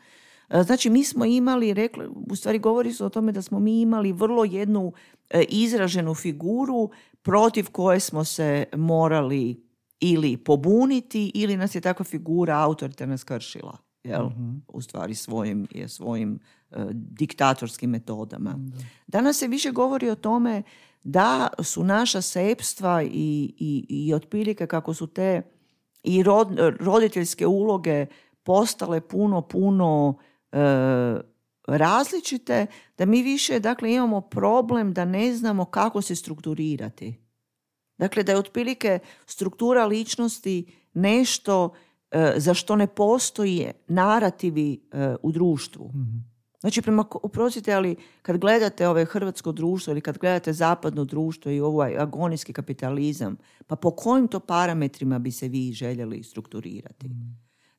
[0.50, 3.82] E, znači, mi smo imali, rekli, u stvari govori se o tome da smo mi
[3.82, 4.94] imali vrlo jednu
[5.30, 6.90] e, izraženu figuru
[7.22, 9.64] protiv koje smo se morali
[10.00, 13.78] ili pobuniti ili nas je takva figura autoritarna skršila.
[14.04, 14.26] Jel?
[14.26, 14.56] Mhm.
[14.68, 16.40] U stvari svojim, svojim
[16.72, 18.60] e, diktatorskim metodama.
[19.08, 20.64] Danas se više govori o tome
[21.04, 25.42] da su naša sepstva i, i, i otprilike kako su te
[26.04, 26.24] i
[26.80, 28.06] roditeljske uloge
[28.44, 30.18] postale puno, puno
[30.54, 31.22] E,
[31.68, 37.16] različite, da mi više dakle, imamo problem da ne znamo kako se strukturirati.
[37.98, 41.74] Dakle, da je otprilike struktura ličnosti nešto
[42.12, 45.88] e, za što ne postoji narativi e, u društvu.
[45.88, 46.33] mm
[46.64, 51.60] Znači, prema, uprostite, ali kad gledate ove hrvatsko društvo ili kad gledate zapadno društvo i
[51.60, 53.38] ovaj agonijski kapitalizam,
[53.68, 57.08] pa po kojim to parametrima bi se vi željeli strukturirati?
[57.08, 57.30] Mhm.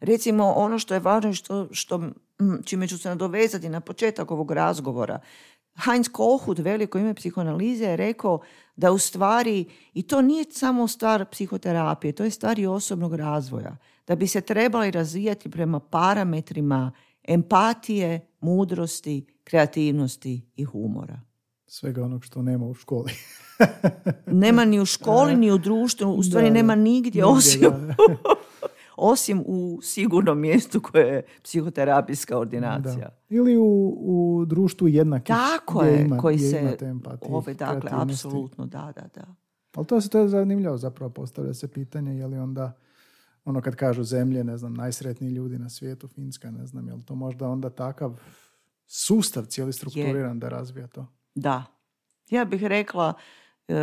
[0.00, 2.10] Recimo, ono što je važno i što, što
[2.40, 5.20] Mm, čime ću se nadovezati na početak ovog razgovora,
[5.84, 8.40] Heinz Kohut, veliko ime psihoanalize, je rekao
[8.76, 13.76] da u stvari, i to nije samo stvar psihoterapije, to je stvar i osobnog razvoja,
[14.06, 16.92] da bi se trebali razvijati prema parametrima
[17.28, 21.20] empatije, mudrosti, kreativnosti i humora.
[21.66, 23.12] Svega onog što nema u školi.
[24.26, 27.70] nema ni u školi, ni u društvu, u stvari nema nigdje, osim
[28.96, 33.08] osim u sigurnom mjestu koje je psihoterapijska ordinacija.
[33.28, 35.26] Ili u, u društvu jednakih.
[35.26, 36.76] Tako je, koji se...
[37.20, 39.34] Ove, dakle, apsolutno, da, da, da.
[39.74, 42.72] Ali to, to je zanimljivo zapravo, postavlja se pitanje je li onda
[43.44, 47.04] ono kad kažu zemlje, ne znam, najsretniji ljudi na svijetu, Finska, ne znam, je li
[47.04, 48.20] to možda onda takav
[48.86, 51.06] sustav cijeli strukturiran da razvija to?
[51.34, 51.64] Da.
[52.30, 53.14] Ja bih rekla,
[53.68, 53.74] e,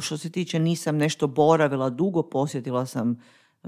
[0.00, 3.16] što se tiče nisam nešto boravila dugo, posjetila sam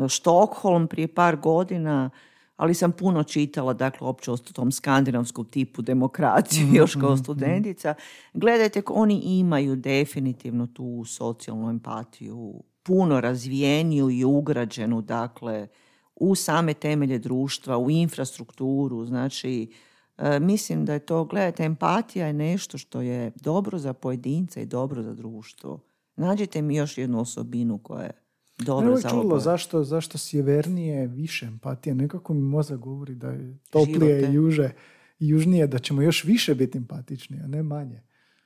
[0.08, 2.10] Štokholm prije par godina,
[2.56, 7.12] ali sam puno čitala, dakle, opće o tom skandinavskom tipu demokraciju mm još kao mhm,
[7.12, 7.22] mhm.
[7.22, 7.94] studentica.
[8.34, 15.68] Gledajte, oni imaju definitivno tu socijalnu empatiju, puno razvijeniju i ugrađenu, dakle,
[16.16, 19.72] u same temelje društva, u infrastrukturu, znači,
[20.18, 24.66] e, mislim da je to, gledajte, empatija je nešto što je dobro za pojedinca i
[24.66, 25.80] dobro za društvo.
[26.16, 28.12] Nađite mi još jednu osobinu koja je
[28.58, 31.94] dobro za čulo zašto, zašto sjevernije više empatije.
[31.94, 34.70] Nekako mi mozak govori da je toplije i juže,
[35.18, 38.02] južnije, da ćemo još više biti empatični, a ne manje.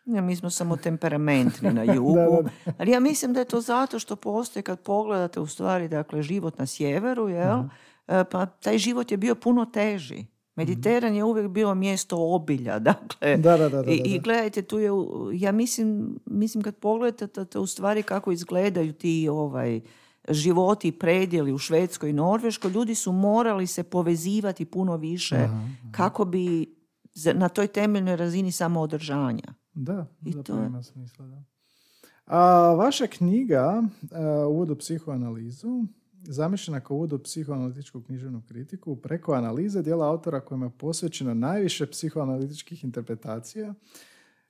[0.07, 2.43] Ja, mi smo samo temperamentni na jugu,
[2.79, 6.59] ali ja mislim da je to zato što postoji kad pogledate u stvari dakle, život
[6.59, 7.61] na sjeveru, jel?
[8.09, 10.27] E, pa taj život je bio puno teži.
[10.55, 13.37] Mediteran je uvijek bio mjesto obilja, dakle.
[13.37, 14.91] Da, da, da, I, I, gledajte, tu je,
[15.33, 19.81] ja mislim, mislim kad pogledate u stvari kako izgledaju ti ovaj,
[20.29, 25.49] životi predjeli u Švedskoj i Norveškoj, ljudi su morali se povezivati puno više
[25.91, 26.77] kako bi
[27.35, 29.55] na toj temeljnoj razini samoodržanja.
[29.77, 31.43] Da, I to ima smisla, da.
[32.27, 34.09] A, vaša knjiga uh,
[34.51, 35.85] Uvod u psihoanalizu
[36.23, 41.87] zamišljena kao uvod u psihoanalitičku književnu kritiku preko analize dijela autora kojima je posvećeno najviše
[41.87, 43.75] psihoanalitičkih interpretacija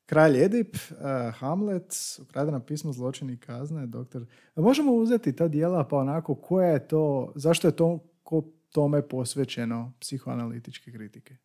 [0.07, 4.27] Kralj Edip, uh, Hamlet, ukradena pismo zločini i kazne, doktor...
[4.57, 9.93] Možemo uzeti ta dijela pa onako koja je to, zašto je to ko tome posvećeno
[10.01, 11.37] psihoanalitičke kritike?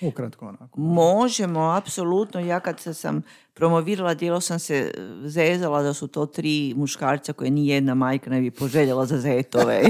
[0.00, 0.80] Ukratko onako.
[0.80, 2.40] Možemo, apsolutno.
[2.40, 3.22] Ja kad sam
[3.54, 4.92] promovirala dijelo sam se
[5.24, 9.82] zezala da su to tri muškarca koje ni jedna majka ne bi poželjela za zetove.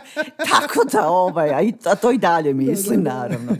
[0.50, 1.50] Tako da ovaj,
[1.84, 3.56] a to i dalje mislim naravno.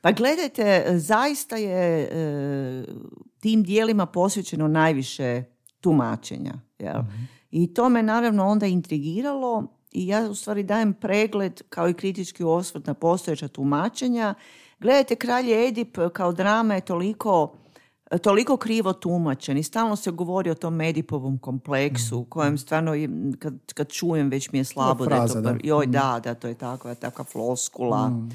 [0.00, 2.84] Pa gledajte, zaista je e,
[3.40, 5.42] tim dijelima posvećeno najviše
[5.80, 6.54] tumačenja.
[6.78, 6.98] Jel?
[6.98, 7.22] Mhm.
[7.50, 12.44] I to me naravno onda intrigiralo i ja u stvari dajem pregled kao i kritički
[12.44, 14.34] osvrt na postojeća tumačenja.
[14.80, 17.56] Gledajte, Kralj Edip kao drama je toliko
[18.22, 22.92] toliko krivo tumačen i stalno se govori o tom Edipovom kompleksu u kojem stvarno
[23.38, 25.54] kad, kad čujem već mi je slabo da je to da.
[25.62, 28.28] joj da, da to je takva, takva floskula Mm.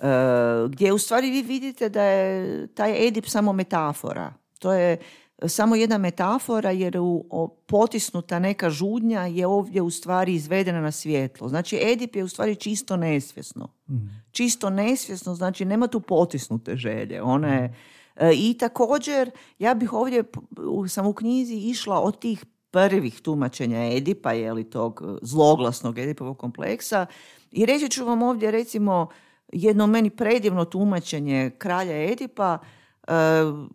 [0.00, 4.98] E, gdje u stvari vi vidite da je taj Edip samo metafora to je
[5.46, 7.24] samo jedna metafora jer u,
[7.66, 11.48] potisnuta neka žudnja je ovdje u stvari izvedena na svjetlo.
[11.48, 13.68] Znači Edip je u stvari čisto nesvjesno.
[14.30, 17.22] Čisto nesvjesno, znači nema tu potisnute želje.
[17.22, 17.74] Ona je,
[18.16, 20.24] e, I također, ja bih ovdje,
[20.88, 26.38] sam u knjizi išla od tih prvih tumačenja Edipa, je li tog e, zloglasnog Edipovog
[26.38, 27.06] kompleksa
[27.50, 29.08] i reći ću vam ovdje recimo
[29.52, 32.58] jedno meni predivno tumačenje kralja Edipa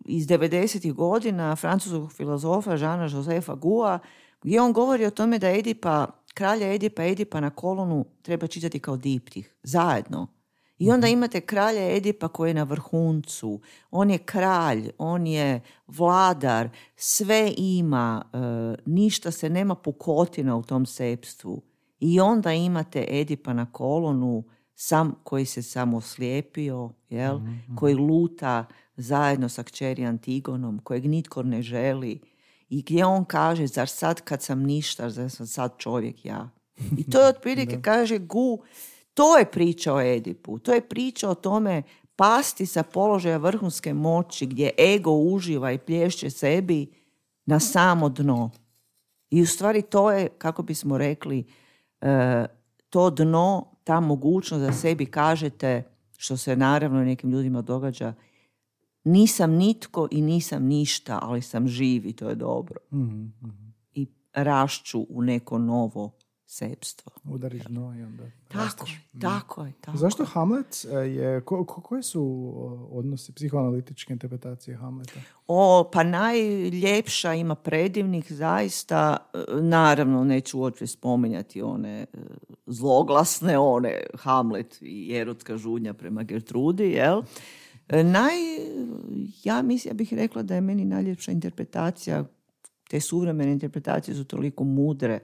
[0.04, 0.92] iz 90.
[0.92, 3.98] godina francuskog filozofa Žana Josefa Gua,
[4.42, 8.96] gdje on govori o tome da Edipa, kralja Edipa, Edipa na kolonu treba čitati kao
[8.96, 10.26] diptih, zajedno.
[10.78, 13.60] I onda imate kralja Edipa koji je na vrhuncu,
[13.90, 18.38] on je kralj, on je vladar, sve ima, e,
[18.86, 21.62] ništa se nema pukotina u tom sepstvu.
[22.00, 27.40] I onda imate Edipa na kolonu, sam koji se samo slijepio, jel?
[27.76, 28.64] koji luta
[28.96, 32.20] zajedno sa kćeri Antigonom, kojeg nitko ne želi.
[32.68, 36.50] I gdje on kaže, zar sad kad sam ništa, zar sam sad čovjek ja?
[36.98, 38.62] I to je otprilike, kaže Gu,
[39.14, 40.58] to je priča o Edipu.
[40.58, 41.82] To je priča o tome
[42.16, 46.86] pasti sa položaja vrhunske moći gdje ego uživa i plješće sebi
[47.46, 48.50] na samo dno.
[49.30, 51.44] I u stvari to je, kako bismo rekli,
[52.00, 52.46] e,
[52.90, 55.82] to dno, ta mogućnost da sebi kažete,
[56.16, 58.14] što se naravno nekim ljudima događa,
[59.04, 62.76] nisam nitko i nisam ništa, ali sam živ i to je dobro.
[62.92, 63.26] Mhm,
[63.94, 66.10] I rašću u neko novo
[66.46, 67.12] sepstvo.
[67.24, 68.24] Udariš dno i onda...
[68.48, 69.72] Tako je, tako je.
[69.80, 70.24] Tako Zašto.
[70.24, 71.40] Hamlet e, je...
[71.40, 72.22] Ko, ko- koje su
[72.56, 75.20] o, odnosi psihoanalitičke interpretacije Hamleta?
[75.48, 82.06] O, pa najljepša ima predivnih zaista, e, naravno neću uopće spominjati one e,
[82.66, 87.22] zloglasne, one Hamlet i erotska žudnja prema Gertrudi, jel?
[87.88, 88.34] E, Naj,
[89.44, 92.24] ja mislim, ja bih rekla da je meni najljepša interpretacija,
[92.88, 95.20] te suvremene interpretacije su toliko mudre,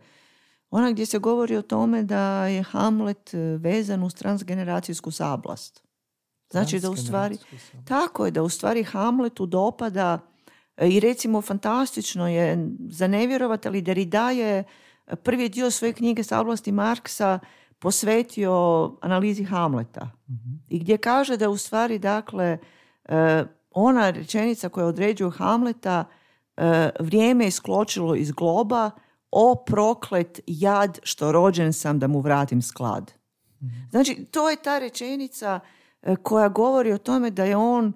[0.71, 5.83] ona gdje se govori o tome da je Hamlet e, vezan uz transgeneracijsku sablast.
[6.51, 7.37] Znači da u stvari,
[7.85, 10.19] tako je, da u stvari Hamletu dopada
[10.77, 14.65] e, i recimo fantastično je za nevjerovat, ali Derrida je
[15.23, 17.39] prvi dio svoje knjige Sablasti Marksa
[17.81, 18.53] posvetio
[19.01, 20.11] analizi Hamleta.
[20.69, 22.59] I gdje kaže da u stvari, dakle,
[23.05, 26.05] e, ona rečenica koja određuje Hamleta,
[26.57, 28.91] e, vrijeme je iskločilo iz globa,
[29.31, 33.13] o proklet jad što rođen sam da mu vratim sklad.
[33.91, 35.61] Znači, to je ta rečenica
[36.03, 37.93] e, koja govori o tome da je on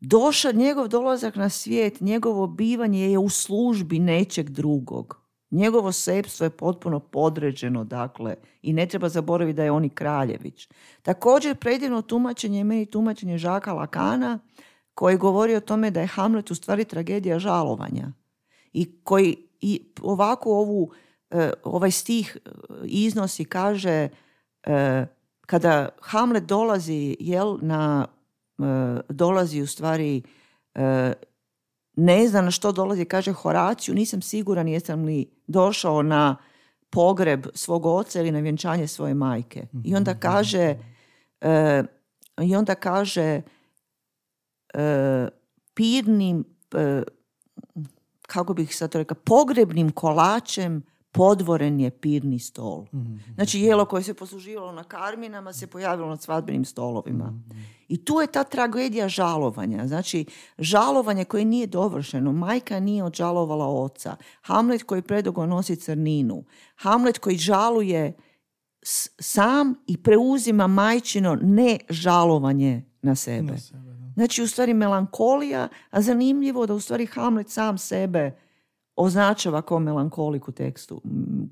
[0.00, 5.25] došao, njegov dolazak na svijet, njegovo bivanje je u službi nečeg drugog.
[5.56, 10.68] Njegovo sepstvo je potpuno podređeno, dakle, i ne treba zaboraviti da je on i kraljević.
[11.02, 14.38] Također, predivno tumačenje je meni tumačenje Žaka Lakana,
[14.94, 18.12] koji govori o tome da je Hamlet u stvari tragedija žalovanja.
[18.72, 20.90] I koji i ovako ovu,
[21.30, 22.50] e, ovaj stih e,
[22.84, 24.08] iznosi, kaže,
[24.66, 25.06] e,
[25.46, 28.06] kada Hamlet dolazi, jel, na,
[29.08, 30.22] dolazi u stvari,
[31.96, 36.36] ne zna na što dolazi, kaže Horaciju, nisam siguran jesam li došao na
[36.90, 39.66] pogreb svog oca ili na vjenčanje svoje majke.
[39.84, 40.78] I onda kaže,
[41.40, 41.82] e,
[42.42, 43.42] i onda kaže,
[44.74, 45.28] e,
[45.74, 46.44] pirnim,
[46.74, 47.02] e,
[48.26, 50.82] kako bih sad to rekla, pogrebnim kolačem
[51.16, 52.84] podvoren je pirni stol.
[53.34, 57.32] Znači jelo koje se posluživalo na karminama se pojavilo na svadbenim stolovima.
[57.88, 59.86] I tu je ta tragedija žalovanja.
[59.86, 60.24] Znači,
[60.58, 62.32] žalovanje koje nije dovršeno.
[62.32, 64.16] Majka nije odžalovala oca.
[64.42, 66.44] Hamlet koji predugo nosi crninu.
[66.76, 68.16] Hamlet koji žaluje
[68.82, 73.52] s- sam i preuzima majčino ne žalovanje na sebe.
[73.52, 74.12] Na sebe, da.
[74.14, 78.38] Znači, u stvari melankolija, a zanimljivo da u stvari Hamlet sam sebe
[78.96, 81.02] označava kao melankolik u tekstu,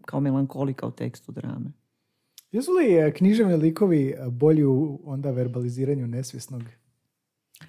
[0.05, 1.73] kao melankolika u tekstu drame.
[2.53, 6.63] Jesu li e, književni likovi e, bolji u onda verbaliziranju nesvjesnog?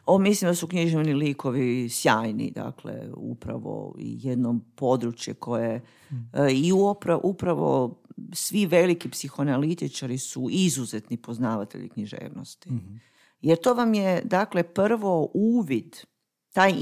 [0.06, 5.82] O, mislim da su književni likovi sjajni, dakle, upravo jedno područje koje e,
[6.52, 8.02] i upra- upravo
[8.34, 12.70] svi veliki psihoanalitičari su izuzetni poznavatelji književnosti.
[13.42, 15.96] Jer to vam je, dakle, prvo uvid,
[16.54, 16.74] taj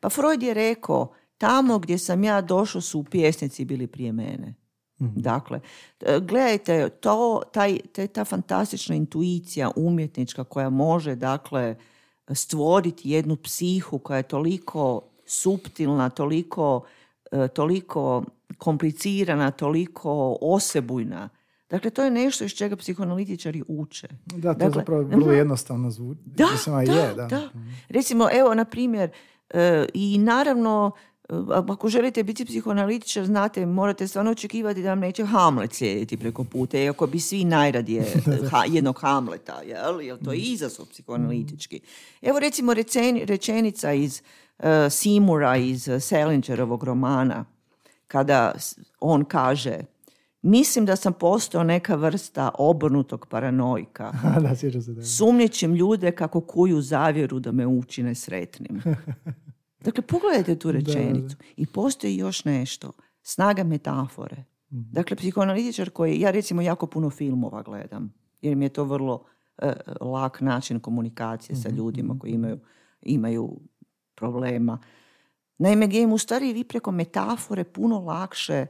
[0.00, 4.54] pa Freud je rekao, tamo gdje sam ja došao su pjesnici bili prije mene.
[4.98, 5.60] Dakle,
[6.00, 7.78] e, gledajte, to, taj,
[8.12, 11.76] ta fantastična intuicija umjetnička koja može, dakle,
[12.30, 16.84] stvoriti jednu psihu koja je toliko suptilna, toliko,
[17.32, 18.24] e, toliko
[18.58, 21.28] komplicirana, toliko osebujna.
[21.70, 24.08] Dakle, to je nešto iz čega psihoanalitičari uče.
[24.26, 26.20] Da, to dakle, zapravo vrlo jednostavno zvuči.
[26.24, 27.48] Da, da, je, da, da.
[27.88, 29.10] Recimo, evo, na primjer,
[29.50, 30.90] e, i naravno,
[31.50, 36.78] ako želite biti psihoanalitičar, znate, morate stvarno očekivati da vam neće Hamlet sjediti preko puta,
[36.78, 38.04] iako bi svi najradije
[38.50, 40.00] ha, jednog Hamleta, jel?
[40.00, 40.42] Jer to je mm.
[40.44, 41.80] izazov psihoanalitički.
[42.22, 42.74] Evo recimo
[43.24, 44.22] rečenica iz
[44.58, 47.44] uh, Seymoura iz Salingerovog romana,
[48.08, 48.54] kada
[49.00, 49.78] on kaže
[50.46, 54.12] Mislim da sam postao neka vrsta obrnutog paranoika.
[54.48, 54.70] da, se,
[55.74, 58.82] ljude kako kuju zavjeru da me učine sretnim.
[59.84, 61.36] Dakle, pogledajte tu rečenicu.
[61.56, 62.92] I postoji još nešto.
[63.22, 64.44] Snaga metafore.
[64.72, 64.92] Mhm.
[64.92, 69.24] Dakle, psihoanalitičar koji, ja recimo jako puno filmova gledam, jer mi je to vrlo
[69.58, 72.58] e, lak način komunikacije sa mhm, ljudima mhm, koji imaju,
[73.02, 73.60] imaju
[74.14, 74.78] problema.
[75.58, 78.66] Naime, gdje im u stvari vi preko metafore puno lakše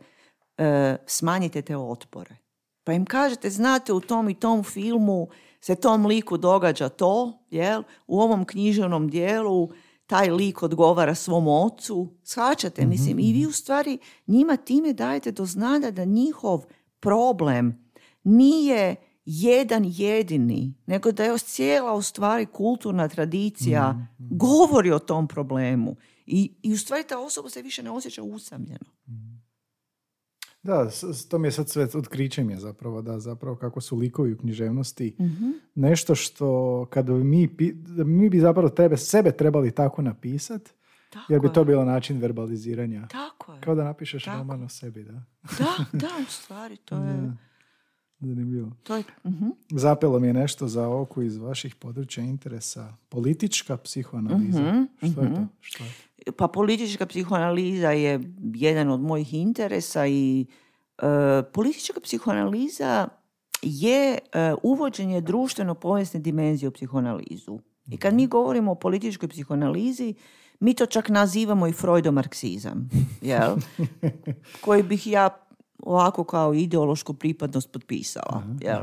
[0.59, 2.37] e, smanjite te otpore.
[2.85, 5.29] Pa im kažete, znate, u tom i tom filmu
[5.61, 7.83] se tom liku događa to, jel?
[8.07, 9.71] U ovom književnom dijelu
[10.07, 12.15] taj lik odgovara svom ocu.
[12.23, 16.65] Shvaćate, mm mislim, i vi u stvari njima time dajete do znanja da njihov
[17.01, 17.85] problem
[18.25, 24.39] nije jedan jedini, nego da je cijela u stvari kulturna tradicija mhm, mhm.
[24.39, 25.97] govori o tom problemu.
[26.27, 28.87] I, I u stvari ta osoba se više ne osjeća usamljeno.
[30.65, 30.89] Da,
[31.29, 34.39] to mi je sad sve otkriće mi je zapravo, da, zapravo kako su likovi u
[34.39, 37.57] književnosti mm nešto što kada mi,
[38.05, 40.71] mi bi zapravo tebe, sebe trebali tako napisati,
[41.29, 43.09] jer bi to bilo način verbaliziranja.
[43.09, 43.61] Tako je.
[43.61, 44.39] Kao da napišeš tako.
[44.39, 45.13] roman o sebi, da.
[45.59, 47.33] Da, da, u stvari, to je...
[48.21, 48.71] Zanimljivo.
[48.83, 49.33] To je, uh
[49.71, 52.97] Zapelo mi je nešto za oku iz vaših područja interesa.
[53.09, 54.61] Politička psihoanaliza.
[55.03, 55.47] uh Što je to?
[55.61, 56.33] Što je to?
[56.33, 58.21] Pa politička psihoanaliza je
[58.55, 60.47] jedan od mojih interesa i
[60.99, 63.09] e, politička psihoanaliza
[63.63, 67.59] je e, uvođenje društveno povijesne dimenzije u psihoanalizu.
[67.87, 70.15] I kad mi govorimo o političkoj psihoanalizi,
[70.61, 72.89] mi to čak nazivamo i freudomarksizam,
[73.21, 73.57] jel?
[74.65, 75.29] koji bih ja
[75.87, 78.43] ovako kao ideološku pripadnost potpisala.
[78.61, 78.83] Jel?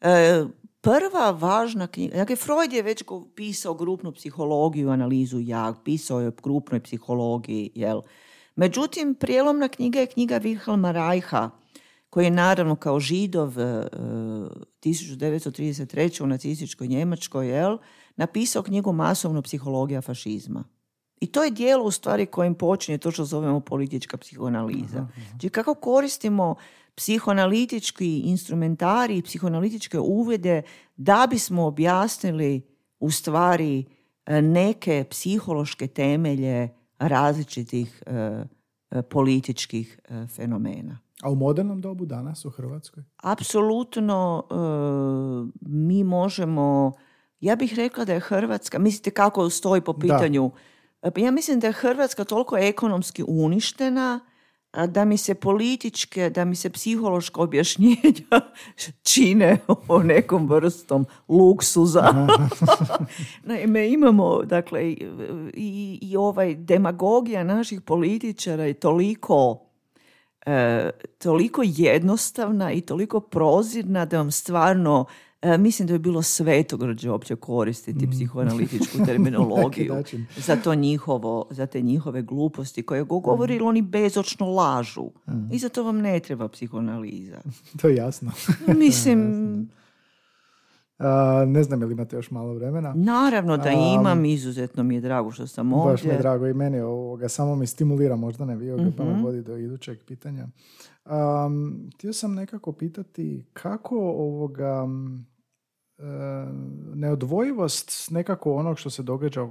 [0.00, 0.44] E,
[0.80, 3.02] prva važna knjiga, dakle Freud je već
[3.34, 8.02] pisao grupnu psihologiju, analizu ja, pisao je o grupnoj psihologiji, jel?
[8.56, 11.50] Međutim, prijelomna knjiga je knjiga Wilhelma Reicha,
[12.10, 16.20] koji je naravno kao židov 1933.
[16.20, 17.78] E, u nacističkoj Njemačkoj, jel,
[18.16, 20.64] napisao knjigu Masovno psihologija fašizma.
[21.20, 25.06] I to je dijelo u stvari kojim počinje to što zovemo politička psihoanaliza.
[25.30, 26.54] Znači kako koristimo
[26.96, 30.62] psihoanalitički instrumentari i psihoanalitičke uvjede
[30.96, 32.62] da bismo objasnili
[33.00, 33.84] u stvari
[34.26, 38.44] e, neke psihološke temelje različitih e,
[38.90, 40.00] e, političkih
[40.36, 40.98] fenomena.
[41.22, 43.02] A u modernom dobu danas u Hrvatskoj?
[43.16, 44.42] Apsolutno
[45.60, 46.92] mi možemo,
[47.40, 50.50] ja bih rekla da je Hrvatska, mislite kako stoji po pitanju,
[51.16, 54.20] ja mislim da je Hrvatska toliko ekonomski uništena
[54.86, 58.40] da mi se političke, da mi se psihološko objašnjenja
[59.12, 62.26] čine o nekom vrstom luksuza.
[63.44, 64.92] Naime, imamo, dakle,
[65.54, 69.66] i, i ovaj demagogija naših političara je toliko
[70.46, 75.25] e, toliko jednostavna i toliko prozirna da vam stvarno E,
[75.58, 78.10] mislim da je bilo svetogrđe uopće koristiti mm.
[78.10, 79.94] psihoanalitičku terminologiju
[80.36, 83.66] za to njihovo, za te njihove gluposti koje govori mm.
[83.66, 85.10] oni bezočno lažu.
[85.28, 85.52] Mm.
[85.52, 87.40] I za to vam ne treba psihoanaliza.
[87.80, 88.32] to je jasno.
[88.84, 89.20] mislim...
[91.46, 92.92] ne znam je li imate još malo vremena.
[92.96, 95.92] Naravno da imam, izuzetno mi je drago što sam ovdje.
[95.92, 99.04] Baš mi je drago i meni ovoga, samo mi stimulira možda ne vi mm pa
[99.04, 99.22] me mhm.
[99.22, 100.48] vodi do idućeg pitanja.
[101.10, 104.86] Um, htio sam nekako pitati kako ovoga
[106.94, 109.42] neodvojivost nekako onog što se događa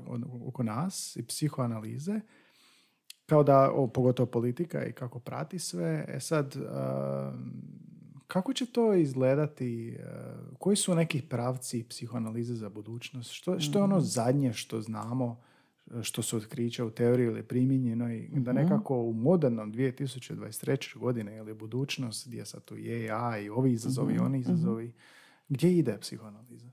[0.47, 2.19] oko nas i psihoanalize,
[3.25, 6.55] kao da, o, pogotovo politika i kako prati sve, e sad,
[8.27, 9.97] kako će to izgledati,
[10.59, 14.05] koji su neki pravci psihoanalize za budućnost, što, što je ono mhm.
[14.05, 15.41] zadnje što znamo,
[16.01, 18.61] što su otkrića u teoriji ili primjenjeno i da mhm.
[18.61, 20.97] nekako u modernom 2023.
[20.97, 24.93] godine ili budućnost gdje sad tu je AI ovi izazovi, mm oni izazovi,
[25.49, 26.67] gdje ide psihoanaliza?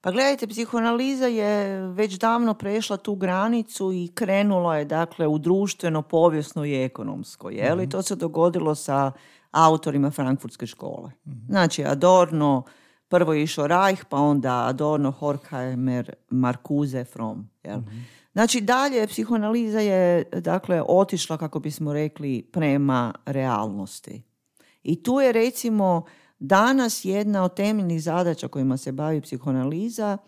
[0.00, 6.02] Pa gledajte, psihoanaliza je već davno prešla tu granicu i krenula je dakle u društveno,
[6.02, 7.50] povijesno i ekonomsko.
[7.50, 7.82] Je li?
[7.82, 7.90] Mhm.
[7.90, 9.12] To se dogodilo sa
[9.50, 11.10] autorima Frankfurtske škole.
[11.26, 11.46] Mhm.
[11.48, 12.62] Znači Adorno,
[13.08, 17.48] prvo je išao Reich, pa onda Adorno, Horkheimer, Marcuse, From.
[17.62, 17.78] Jel?
[17.78, 17.98] Mhm.
[18.32, 24.22] Znači dalje psihoanaliza je dakle otišla kako bismo rekli prema realnosti.
[24.82, 26.04] I tu je recimo
[26.42, 30.18] danas jedna od temeljnih zadaća kojima se bavi psihoanaliza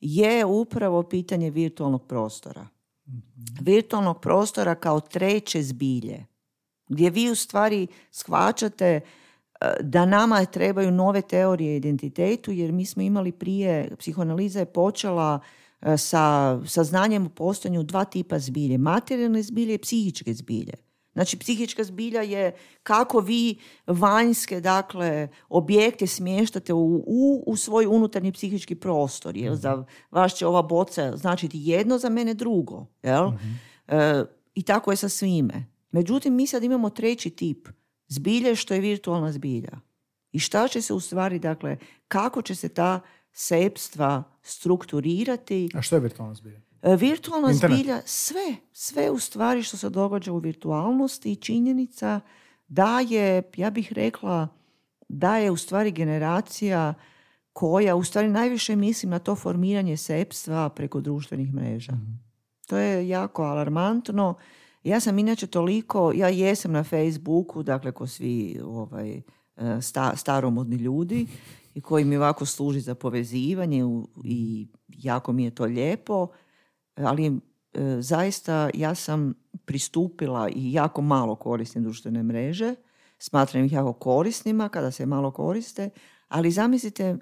[0.00, 2.68] je upravo pitanje virtualnog prostora.
[3.60, 6.26] Virtualnog prostora kao treće zbilje,
[6.88, 9.00] gdje vi u stvari shvaćate e,
[9.80, 15.40] da nama trebaju nove teorije identitetu, jer mi smo imali prije, psihoanaliza je počela
[15.80, 20.91] e, sa, sa znanjem u postojanju dva tipa zbilje, materijalne zbilje i psihičke zbilje.
[21.12, 28.32] Znači, psihička zbilja je kako vi vanjske, dakle, objekte smještate u, u, u svoj unutarnji
[28.32, 29.36] psihički prostor.
[29.36, 29.54] Jel?
[29.54, 29.82] Za mhm.
[30.10, 32.86] vas će ova boca značiti jedno, za mene drugo.
[33.02, 33.28] Jel?
[33.28, 33.52] Mhm.
[33.88, 35.66] E, I tako je sa svime.
[35.90, 37.68] Međutim, mi sad imamo treći tip
[38.08, 39.80] zbilje što je virtualna zbilja.
[40.32, 41.76] I šta će se u stvari, dakle,
[42.08, 43.00] kako će se ta
[43.32, 45.68] sepstva strukturirati.
[45.74, 46.60] A što je virtualna zbilja?
[46.82, 52.20] E, virtualna zbilja, sve, sve u stvari što se događa u virtualnosti i činjenica
[52.68, 54.48] da je, ja bih rekla,
[55.08, 56.94] da je u stvari generacija
[57.52, 61.92] koja u stvari najviše mislim na to formiranje sepstva preko društvenih mreža.
[61.92, 62.12] Mhm.
[62.66, 64.34] To je jako alarmantno.
[64.84, 69.22] Ja sam inače toliko, ja jesam na Facebooku, dakle ko svi ovaj, e,
[69.80, 71.26] sta, staromodni ljudi
[71.74, 73.82] i koji mi ovako služi za povezivanje
[74.24, 76.28] i jako mi je to lijepo
[76.94, 77.32] ali e,
[78.00, 79.34] zaista ja sam
[79.64, 82.74] pristupila i jako malo koristim društvene mreže,
[83.18, 85.90] smatram ih jako korisnima kada se malo koriste,
[86.28, 87.16] ali zamislite,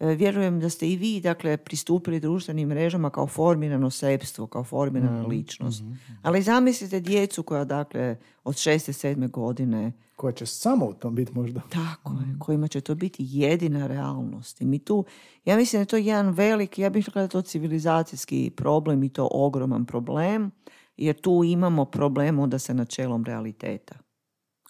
[0.00, 5.26] vjerujem da ste i vi dakle, pristupili društvenim mrežama kao formirano sepstvo, kao formirana mm
[5.26, 5.82] ličnost.
[5.82, 6.12] Mhm, mhm.
[6.22, 11.32] Ali zamislite djecu koja dakle od šeste, sedme godine koja će samo u tom biti
[11.34, 11.60] možda.
[11.60, 12.38] Tako je, mhm.
[12.38, 14.60] kojima će to biti jedina realnost.
[14.60, 15.04] I mi tu,
[15.44, 19.08] ja mislim da je to jedan velik, ja bih rekla da to civilizacijski problem i
[19.08, 20.50] to ogroman problem,
[20.96, 23.94] jer tu imamo problem onda sa načelom realiteta.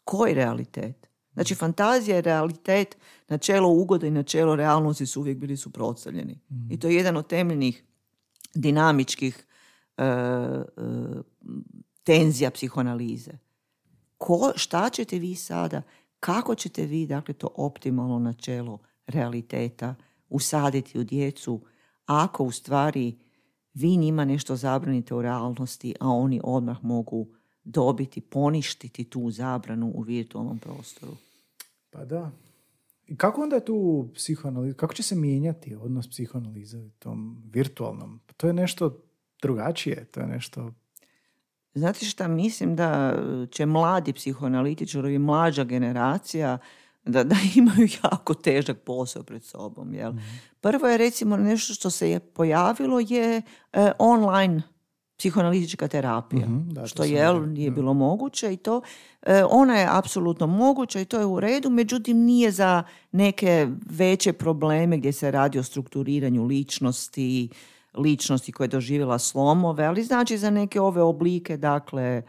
[0.04, 1.08] Koji realitet?
[1.36, 2.96] Znači, fantazija i realitet,
[3.28, 6.38] načelo ugode i načelo realnosti su uvijek bili suprotstavljeni.
[6.50, 6.72] Mhm.
[6.72, 7.84] I to je jedan od temeljnih
[8.54, 9.46] dinamičkih
[9.96, 10.04] uh,
[12.04, 13.32] tenzija psihoanalize
[14.18, 15.82] ko, šta ćete vi sada,
[16.20, 19.94] kako ćete vi dakle, to optimalno načelo realiteta
[20.28, 21.60] usaditi u djecu
[22.06, 23.18] ako u stvari
[23.74, 27.26] vi njima nešto zabranite u realnosti, a oni odmah mogu
[27.64, 31.16] dobiti, poništiti tu zabranu u virtualnom prostoru.
[31.96, 32.30] Pa da.
[33.06, 38.20] I kako onda je tu psihoanaliza, kako će se mijenjati odnos psihoanalize u tom virtualnom?
[38.36, 39.02] To je nešto
[39.42, 40.72] drugačije, to je nešto
[41.74, 43.14] Znate šta, mislim da
[43.50, 46.58] će mladi psihoanalitičari, mlađa generacija,
[47.04, 49.94] da, da imaju jako težak posao pred sobom.
[49.94, 50.12] Jel?
[50.12, 50.24] Mhm.
[50.60, 53.42] Prvo je recimo nešto što se je pojavilo je
[53.72, 54.62] e, online
[55.18, 58.80] psihoanalitička terapija, mm što je nije bilo moguće i to
[59.22, 64.32] e, ona je apsolutno moguća i to je u redu, međutim nije za neke veće
[64.32, 67.48] probleme gdje se radi o strukturiranju ličnosti,
[67.94, 72.22] ličnosti koja je doživjela slomove, ali znači za neke ove oblike, dakle,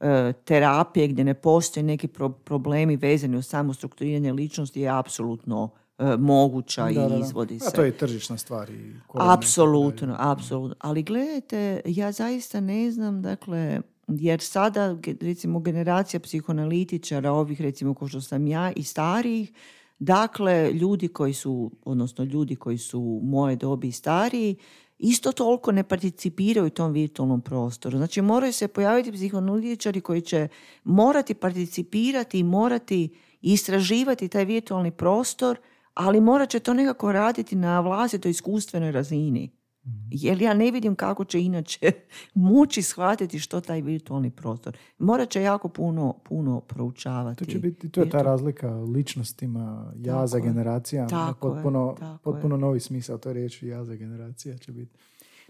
[0.00, 2.08] e, terapije gdje ne postoje neki
[2.44, 7.66] problemi vezani u samo strukturiranje ličnosti je apsolutno e, moguća i izvodi se.
[7.66, 8.70] A to je tržišna stvar.
[9.14, 10.76] Apsolutno, apsolutno.
[10.80, 18.08] Ali gledajte, ja zaista ne znam, dakle, jer sada, recimo, generacija psihoanalitičara, ovih, recimo, kao
[18.08, 19.52] što sam ja, i starijih,
[19.98, 24.56] dakle, ljudi koji su, odnosno ljudi koji su moje dobi stariji,
[24.98, 27.98] isto toliko ne participiraju u tom virtualnom prostoru.
[27.98, 30.48] Znači moraju se pojaviti psihoanalitičari koji će
[30.84, 35.58] morati participirati i morati istraživati taj virtualni prostor,
[35.94, 39.50] ali morat će to nekako raditi na vlastitoj iskustvenoj razini.
[39.86, 40.06] Mhm.
[40.10, 41.92] Jer ja ne vidim kako će inače
[42.34, 44.76] moći shvatiti što taj virtualni prostor.
[44.98, 47.44] Morat će jako puno, puno proučavati.
[47.44, 51.06] To, će biti, to je ta razlika ličnostima, jaza generacija.
[51.40, 54.98] potpuno, potpuno novi smisao to riječi jaza generacija će biti.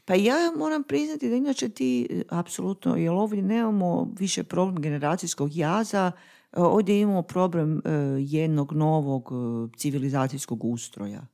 [0.05, 6.13] Pa ja moram priznati da inače ti, apsolutno, jer ovdje nemamo više problem generacijskog jaza,
[6.57, 11.27] ovdje imamo problem e, jednog novog e, civilizacijskog ustroja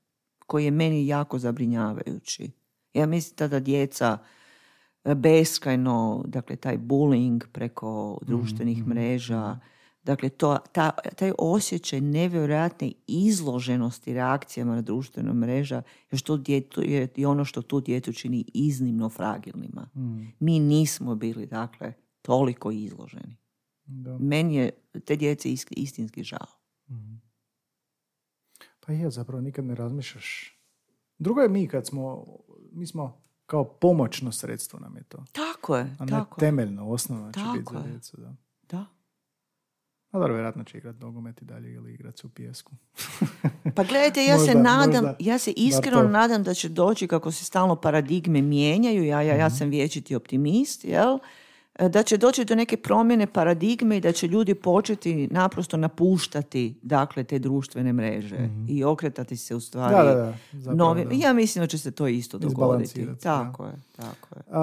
[0.47, 2.51] koji je meni jako zabrinjavajući.
[2.95, 4.19] Ja mislim da djeca
[5.05, 8.89] e, beskrajno, dakle taj bullying preko društvenih mm-hmm.
[8.95, 9.59] mreža,
[10.03, 17.09] Dakle, to, ta, taj osjećaj nevjerojatne izloženosti reakcijama na društvenom mreža je, što djetu, je
[17.17, 19.89] i ono što tu djetu čini iznimno fragilnima.
[20.41, 21.93] Mi nismo bili, dakle,
[22.23, 23.40] toliko izloženi.
[23.93, 24.19] Da.
[24.19, 24.71] Meni je
[25.05, 26.47] te djece is- istinski žao.
[28.81, 30.57] Pa je, zapravo nikad ne razmišljaš.
[31.19, 32.27] Drugo je mi kad smo,
[32.73, 35.25] mi smo kao pomoćno sredstvo nam je to.
[35.33, 37.85] Tako je, A ne tako temeljno, osnovno će biti za je.
[37.85, 38.17] djecu.
[38.17, 38.35] Da.
[38.65, 38.87] Da.
[40.11, 42.73] A dobro, vjerojatno će igrat nogomet i dalje ili igrat se u pijesku.
[43.77, 46.09] Pa gledajte, ja se Možda- nadam, možda ja se iskreno to.
[46.09, 49.41] nadam da će doći kako se stalno paradigme mijenjaju, ja, ja, Mhm.
[49.41, 51.19] ja sam vječiti optimist, jel?
[51.79, 56.79] E, Da će doći do neke promjene paradigme i da će ljudi početi naprosto napuštati
[56.83, 58.37] dakle te društvene mreže
[58.69, 59.95] i okretati se u stvari.
[59.95, 60.35] Da, da, da.
[61.05, 61.15] Da.
[61.15, 63.07] Ja mislim da će se to isto dogoditi.
[63.23, 64.43] Tako je, tako je.
[64.51, 64.61] A,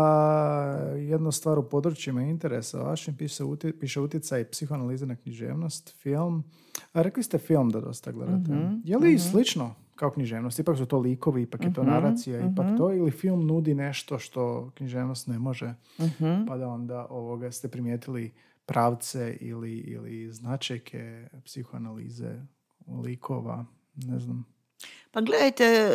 [0.98, 6.44] jedna stvar u područjima interesa vašim piše, utje, piše utjecaj psihoanalize na književnost, film.
[6.94, 8.52] A rekli ste film da dosta gledate.
[8.52, 10.60] Mhm, Je li slično kao književnost?
[10.60, 14.20] Ipak su to likovi, ipak je to Mhm, naracija, ipak to, ili film nudi nešto
[14.20, 16.46] što književnost ne može, Mhm.
[16.48, 18.34] pa da onda ovoga ste primijetili
[18.66, 22.42] pravce ili, ili značajke psihoanalize
[22.98, 24.46] likova, ne znam.
[25.12, 25.90] Pa gledajte, e,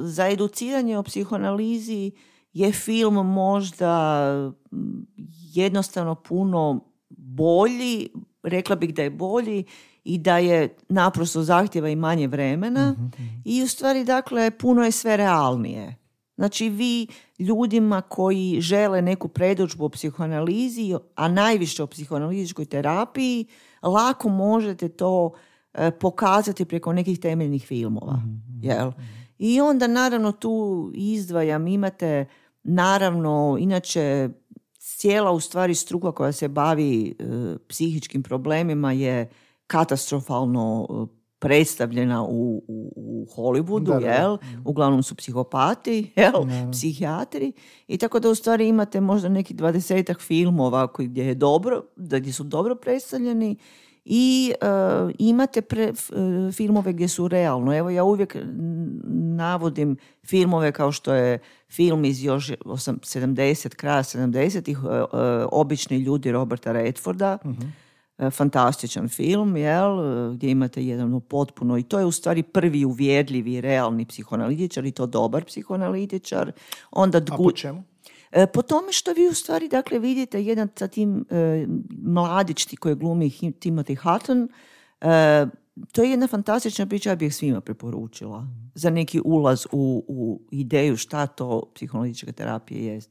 [0.00, 2.10] za educiranje o psihoanalizi
[2.52, 4.52] je film možda
[5.46, 6.80] jednostavno puno
[7.10, 8.08] bolji,
[8.42, 9.64] rekla bih da je bolji
[10.04, 12.96] i da je naprosto zahtjeva i manje vremena
[13.44, 15.96] i u stvari dakle puno je sve realnije.
[16.36, 17.06] Znači vi
[17.38, 23.46] ljudima koji žele neku predođbu o psihoanalizi, a najviše o psihoanalizičkoj terapiji,
[23.82, 25.32] lako možete to
[25.74, 28.22] e, pokazati preko nekih temeljnih filmova.
[28.62, 28.92] Jel?
[29.38, 32.26] I onda naravno tu izdvajam, imate
[32.62, 34.28] naravno, inače
[34.78, 37.24] cijela u stvari struka koja se bavi e,
[37.68, 39.30] psihičkim problemima je
[39.72, 44.06] katastrofalno e, predstavljena u, u, u Hollywoodu, Da, da, da.
[44.08, 44.36] jel?
[44.64, 46.32] Uglavnom su psihopati, jel?
[46.72, 47.52] Psihijatri.
[47.88, 52.18] I tako da u stvari imate možda neki dvadesetak filmova koji gdje je dobro, da
[52.18, 53.56] gdje su dobro predstavljeni
[54.04, 54.66] i e,
[55.20, 57.74] imate pre- f- e, filmove gdje su realno.
[57.74, 58.36] Evo ja uvijek
[59.34, 65.04] navodim filmove kao što je film iz još osam- 70, kraja 70-ih, e, e,
[65.52, 67.48] Obični ljudi Roberta Redforda, E,
[68.30, 73.60] fantastičan film, jel, e, gdje imate jedan potpuno, i to je u stvari prvi uvjerljivi,
[73.60, 76.52] realni psihoanalitičar i to dobar psihoanalitičar.
[76.90, 77.82] Onda A Dgu- po čemu?
[78.32, 81.66] E, Po tome što vi u stvari dakle vidite jedan sa tim e,
[82.04, 84.48] mladić koji glumi Timothy Hutton,
[85.00, 85.46] e,
[85.92, 90.96] to je jedna fantastična priča, ja bih svima preporučila za neki ulaz u, u ideju
[90.96, 93.10] šta to psihoanalitička terapija jest.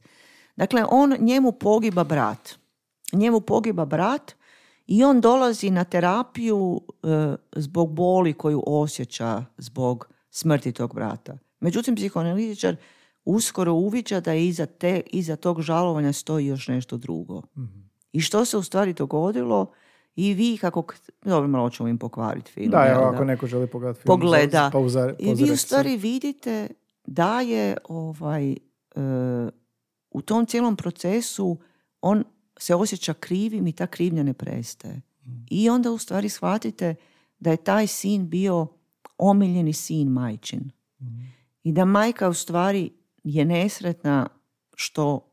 [0.56, 2.54] Dakle, on, njemu pogiba brat.
[3.12, 4.34] Njemu pogiba brat
[4.94, 7.06] i on dolazi na terapiju e,
[7.56, 11.38] zbog boli koju osjeća zbog smrti tog brata.
[11.60, 12.76] Međutim, psihoanalitičar
[13.24, 17.42] uskoro uviđa da je iza, te, iza tog žalovanja stoji još nešto drugo.
[18.12, 19.72] I što se u stvari dogodilo
[20.16, 20.84] i vi kako...
[21.24, 22.70] Dobro, malo ćemo im pokvariti film.
[22.70, 24.70] Da, evo, ako neko želi pogledati film, pogleda.
[24.72, 26.68] pauza- I vi u stvari vidite
[27.06, 28.56] da je ovaj, e,
[30.10, 31.58] u tom cijelom procesu
[32.00, 32.24] on
[32.62, 35.00] se osjeća krivim i ta krivnja ne prestaje.
[35.50, 36.94] I onda u stvari shvatite
[37.38, 38.66] da je taj sin bio
[39.18, 40.70] omiljeni sin majčin.
[41.62, 42.90] I da majka u stvari
[43.24, 44.28] je nesretna
[44.74, 45.28] što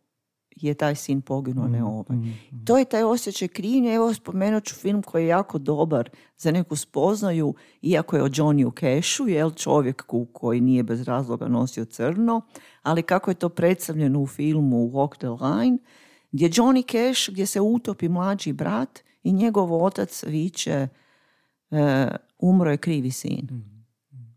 [0.55, 2.17] je taj sin poginuo, ne ovaj.
[2.65, 3.93] To je taj osjećaj krivnje.
[3.93, 8.80] Evo spomenut ću film koji je jako dobar za neku spoznaju, iako je o Johnny
[8.80, 12.41] Cashu, jel čovjeku koji nije bez razloga nosio crno,
[12.82, 15.77] ali kako je to predstavljeno u filmu Walk the Line,
[16.32, 20.88] gdje Johnny Cash, gdje se utopi mlađi brat i njegov otac viče
[21.71, 22.07] e,
[22.39, 23.47] umro je krivi sin.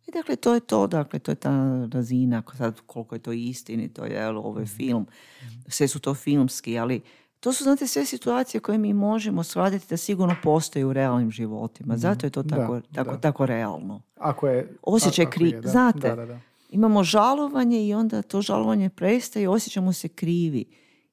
[0.09, 4.05] I dakle, to je to, dakle, to je ta razina, sad koliko je to istinito,
[4.05, 5.07] jel, ovo je film,
[5.69, 7.01] sve su to filmski, ali
[7.41, 11.97] to su, znate, sve situacije koje mi možemo shvatiti da sigurno postoje u realnim životima.
[11.97, 13.21] Zato je to Da, tako, tako, da.
[13.21, 14.03] tako realno.
[14.17, 14.77] Ako je...
[14.83, 15.69] Osjećaj ako kri- je, da.
[15.69, 16.09] znate.
[16.09, 16.41] Da, da, da.
[16.71, 20.65] Imamo žalovanje i onda to žalovanje prestaje i osjećamo se krivi.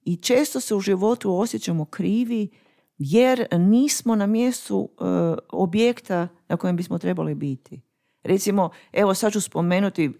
[0.02, 2.50] I često se u životu osjećamo krivi
[2.98, 5.04] jer nismo na mjestu e,
[5.50, 7.82] objekta na kojem bismo trebali biti.
[8.24, 10.12] Recimo, evo sad ću spomenuti,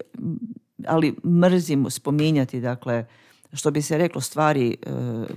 [0.86, 3.06] ali mrzim spominjati, dakle,
[3.52, 4.90] što bi se reklo stvari e,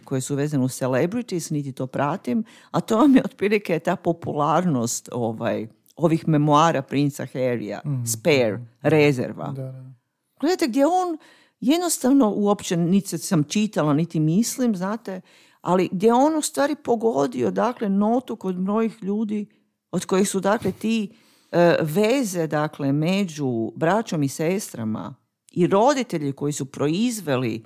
[0.04, 5.10] koje su vezane u celebrities, niti to pratim, a to vam je otprilike ta popularnost
[5.12, 9.48] ovaj, ovih memoara princa Harrya, spare, rezerva.
[9.56, 9.94] Da, da.
[10.40, 11.18] Gledajte gdje on
[11.64, 15.22] jednostavno uopće niti sam čitala, niti mislim, znate,
[15.62, 19.46] ali gdje on u stvari pogodio dakle notu kod mnogih ljudi
[19.92, 21.14] od kojih su dakle ti
[21.52, 25.16] e, veze dakle među braćom i sestrama
[25.52, 27.64] i roditelji koji su proizveli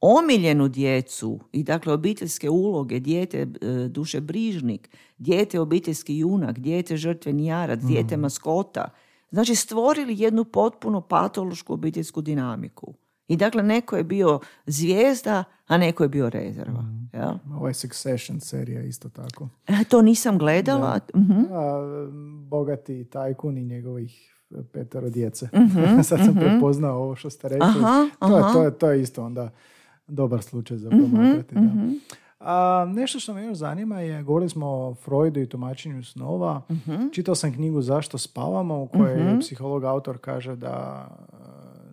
[0.00, 3.46] omiljenu djecu i dakle obiteljske uloge, dijete e,
[3.88, 8.22] duše brižnik, dijete obiteljski junak, dijete žrtveni jarac, dijete mhm.
[8.22, 8.90] maskota.
[9.30, 12.94] Znači stvorili jednu potpuno patološku obiteljsku dinamiku.
[13.30, 16.80] I dakle, neko je bio zvijezda, a neko je bio rezerva.
[16.82, 17.10] Mm.
[17.14, 17.38] Ja?
[17.54, 19.48] Ovaj Succession serija isto tako.
[19.66, 21.00] E, to nisam gledala.
[21.14, 21.40] Mhm.
[21.52, 21.80] A,
[22.48, 24.34] bogati tajkun i njegovih
[24.72, 25.48] petero djece.
[25.54, 27.66] mm Sad sam prepoznao ovo što ste rekli.
[27.68, 29.50] Aha, to, Je, to, je, to je isto onda
[30.06, 31.54] dobar slučaj za promatrati.
[31.54, 31.60] Da.
[32.40, 36.62] A, nešto što me još zanima je, govorili smo o Freudu i tumačenju snova.
[37.12, 41.06] Čitao sam knjigu Zašto spavamo, u kojoj psiholog autor kaže da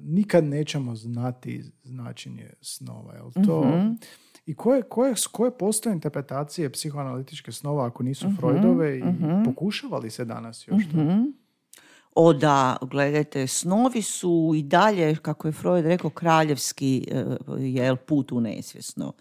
[0.07, 3.13] nikad nećemo znati značenje snova.
[3.13, 3.61] Jel to?
[3.61, 3.91] Mhm.
[4.45, 9.07] I koje, koje, koje postoje interpretacije psihoanalitičke snova ako nisu uh Freudove i uh
[9.45, 10.97] pokušavali se danas još to?
[12.15, 17.25] O da, gledajte, snovi su i dalje, kako je Freud rekao, kraljevski e,
[17.59, 19.13] jel, put u nesvjesno.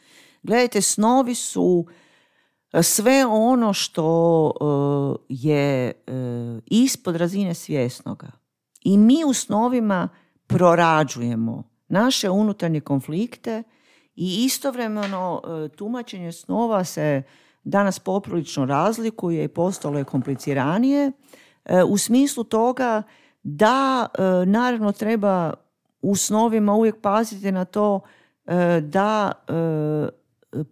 [0.43, 1.87] Gledajte, snovi su
[2.73, 5.93] e, sve ono što e, je
[6.67, 8.31] ispod razine svjesnoga.
[8.81, 10.09] I mi u snovima
[10.47, 13.63] prorađujemo naše unutarnje konflikte
[14.17, 17.23] i istovremeno e, tumačenje snova se
[17.65, 21.13] danas poprilično razlikuje i postalo je kompliciranije
[21.65, 23.03] e, u smislu toga
[23.43, 25.55] da e, naravno treba
[26.03, 28.01] u snovima uvijek paziti na to
[28.83, 29.33] da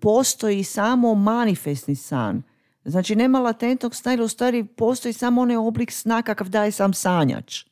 [0.01, 2.43] postoji samo manifestni san.
[2.85, 6.95] Znači nema latentnog sna, ili u stvari postoji samo onaj oblik sna kakav daje sam
[6.95, 7.65] sanjač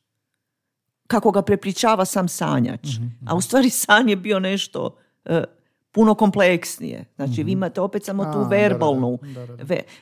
[1.13, 2.97] kako ga prepričava sam sanjač.
[2.97, 3.29] Mhm, mhm.
[3.29, 5.45] A u stvari san je bio nešto e,
[5.93, 7.05] puno kompleksnije.
[7.17, 7.51] Znači vi mhm.
[7.51, 9.19] imate opet samo tu verbalnu.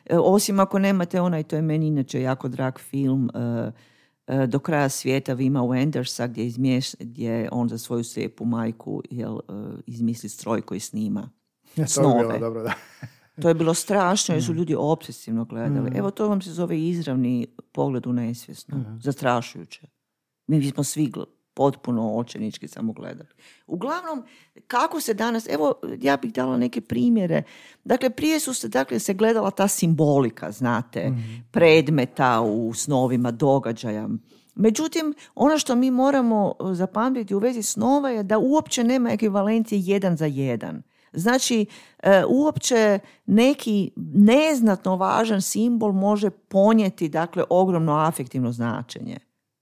[0.07, 3.71] E, osim ako nemate onaj, to je meni inače jako drag film, e,
[4.47, 9.39] do kraja svijeta Vima Wendersa gdje, izmješ, gdje on za svoju slijepu majku jel,
[9.87, 11.31] izmisli stroj koji snima
[11.77, 11.87] ja.
[11.95, 12.73] To, je bilo, dobro, da.
[13.43, 15.91] to je bilo strašno jer su ljudi obsesivno gledali.
[15.95, 18.99] Evo to vam se zove izravni pogled u nesvjesno.
[19.03, 19.87] Zastrašujuće.
[20.59, 21.13] Mi smo svi
[21.55, 23.29] potpuno očenički samo gledali.
[23.67, 24.25] Uglavnom,
[24.67, 27.43] kako se danas, evo ja bih dala neke primjere.
[27.85, 31.21] Dakle, prije su se, dakle, se gledala ta simbolika, znate, mhm.
[31.51, 34.09] predmeta u snovima, događaja.
[34.55, 39.81] Međutim, ono što mi moramo e, zapamtiti u vezi snova je da uopće nema ekvivalencije
[39.85, 40.83] jedan za jedan.
[41.13, 41.67] Znači,
[42.03, 49.19] e, uopće neki neznatno važan simbol može ponijeti dakle, ogromno afektivno značenje.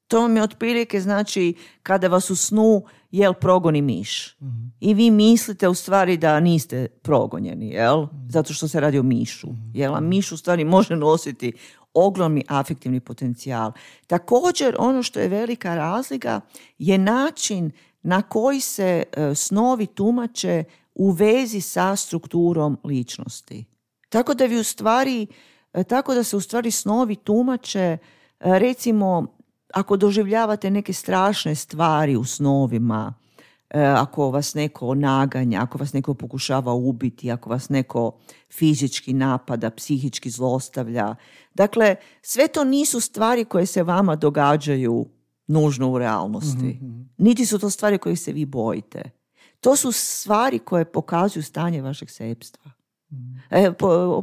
[0.09, 4.37] To vam je otprilike znači kada vas u snu jel progoni miš.
[4.41, 4.67] Mhm.
[4.81, 8.03] I vi mislite u stvari da niste progonjeni, jel?
[8.03, 8.29] Mhm.
[8.29, 9.47] Zato što se radi o mišu.
[9.47, 9.71] Mhm.
[9.75, 9.95] Jel?
[9.95, 11.53] A miš u stvari može nositi
[11.95, 13.73] ogromni afektivni potencijal.
[14.07, 16.41] Također ono što je velika razlika
[16.79, 17.71] je način
[18.03, 23.65] na koji se e, snovi tumače u vezi sa strukturom ličnosti.
[24.09, 25.27] Tako da vi u stvari,
[25.73, 27.99] e, tako da se u stvari snovi tumače e,
[28.41, 29.38] recimo
[29.75, 33.15] ako doživljavate neke strašne stvari u snovima,
[33.71, 38.19] e, ako vas neko naganja, ako vas neko pokušava ubiti, ako vas neko
[38.53, 41.15] fizički napada, psihički zlostavlja.
[41.55, 45.07] Dakle, sve to nisu stvari koje se vama događaju
[45.47, 46.67] nužno u realnosti.
[46.67, 47.03] Mhm, mhm.
[47.19, 49.11] Niti su to stvari koje se vi bojite.
[49.61, 52.71] To su stvari koje pokazuju stanje vašeg sepstva.
[53.11, 53.73] mm E,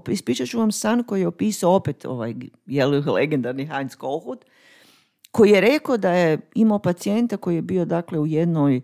[0.09, 2.33] ispričat ću vam san koji je opisao opet ovaj
[2.65, 4.45] je legendarni Heinz Kohut,
[5.35, 8.81] koji je rekao da je imao pacijenta koji je bio dakle u jednoj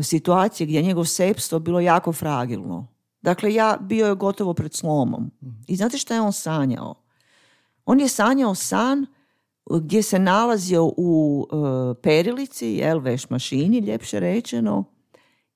[0.00, 2.86] situaciji gdje je njegov sepstvo bilo jako fragilno.
[3.22, 5.30] Dakle, ja bio je gotovo pred slomom.
[5.66, 6.94] I znate što je on sanjao?
[7.84, 9.06] On je sanjao san
[9.70, 11.54] gdje se nalazio u e,
[12.02, 14.84] perilici, jel, veš mašini, ljepše rečeno,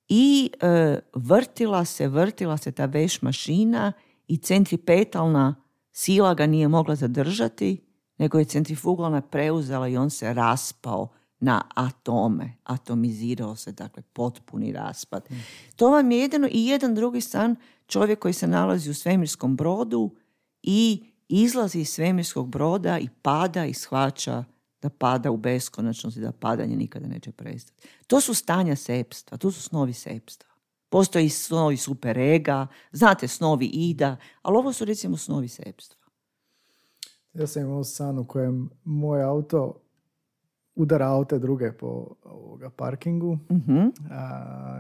[0.09, 3.93] i e, vrtila se, vrtila se ta veš mašina
[4.29, 5.55] i centripetalna
[5.93, 7.90] sila ga nije mogla zadržati
[8.21, 11.09] nego je centrifugalna preuzela i on se raspao
[11.41, 15.25] na atome, atomizirao se, dakle potpuni raspad.
[15.31, 15.35] Mm.
[15.77, 17.57] To vam je jedino i jedan drugi san
[17.87, 20.11] čovjek koji se nalazi u svemirskom brodu
[20.63, 24.45] i izlazi iz svemirskog broda i pada i shvaća
[24.83, 27.89] da pada u beskonačnost i da padanje nikada neće prestati.
[28.07, 30.51] To su stanja sepstva, to su snovi sepstva.
[30.89, 36.00] Postoji snovi superega, znate snovi ida, ali ovo su recimo snovi sepstva.
[37.35, 39.75] Ja sam imao san u kojem moj auto
[40.75, 41.87] udara aute druge po
[42.25, 43.39] ovoga parkingu.
[43.51, 43.79] Mhm.
[44.11, 44.19] A,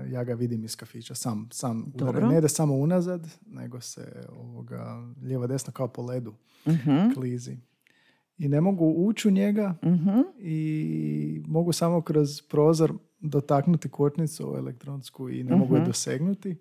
[0.06, 2.28] ja ga vidim iz kafića, sam, sam udara.
[2.28, 4.86] Ne ide samo unazad, nego se ovoga,
[5.22, 6.34] lijevo desno kao po ledu
[6.66, 7.12] Mhm.
[7.14, 7.56] klizi.
[8.38, 10.20] I ne mogu ući u njega Mhm.
[10.38, 16.56] i mogu samo kroz prozor dotaknuti kočnicu elektronsku i ne mogu je dosegnuti.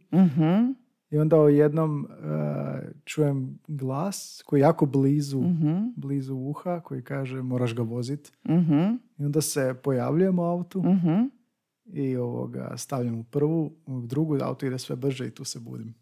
[1.09, 1.15] Mhm.
[1.15, 2.07] I onda jednom
[3.05, 5.77] čujem glas koji je jako blizu, Mhm.
[5.95, 8.31] blizu uha, koji kaže moraš ga vozit.
[8.49, 8.79] Mhm.
[9.17, 11.21] I onda se pojavljujem u autu Mhm.
[11.85, 15.95] i ovoga, stavljam u prvu, u drugu, auto ide sve brže i tu se budim.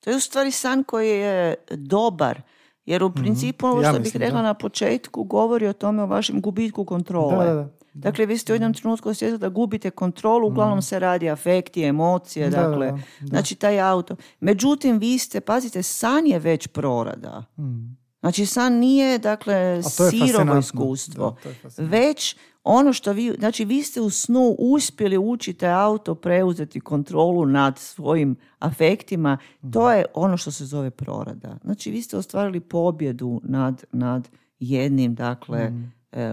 [0.00, 2.42] To je u stvari san koji je dobar.
[2.84, 3.84] Jer u principu ovo Mhm.
[3.84, 4.42] Ja što bih mislim, rekla da.
[4.42, 7.36] na početku govori o tome o vašem gubitku kontrole.
[7.38, 7.68] Da, da, da.
[7.94, 12.50] Dakle, vi ste u jednom trenutku osjetili da gubite kontrolu, uglavnom se radi afekti, emocije,
[12.50, 13.26] Da, da, dakle, da, da.
[13.26, 14.16] znači taj auto.
[14.40, 17.44] Međutim, vi ste, pazite, san je već prorada.
[17.58, 18.00] Mm.
[18.20, 21.36] Znači, san nije, dakle, sirovo iskustvo.
[21.78, 27.78] Već ono što vi, znači vi ste u snu uspjeli učite auto preuzeti kontrolu nad
[27.78, 29.38] svojim afektima,
[29.72, 31.58] to je ono što se zove prorada.
[31.64, 34.28] Znači vi ste ostvarili pobjedu nad, nad
[34.58, 35.72] jednim, dakle, e,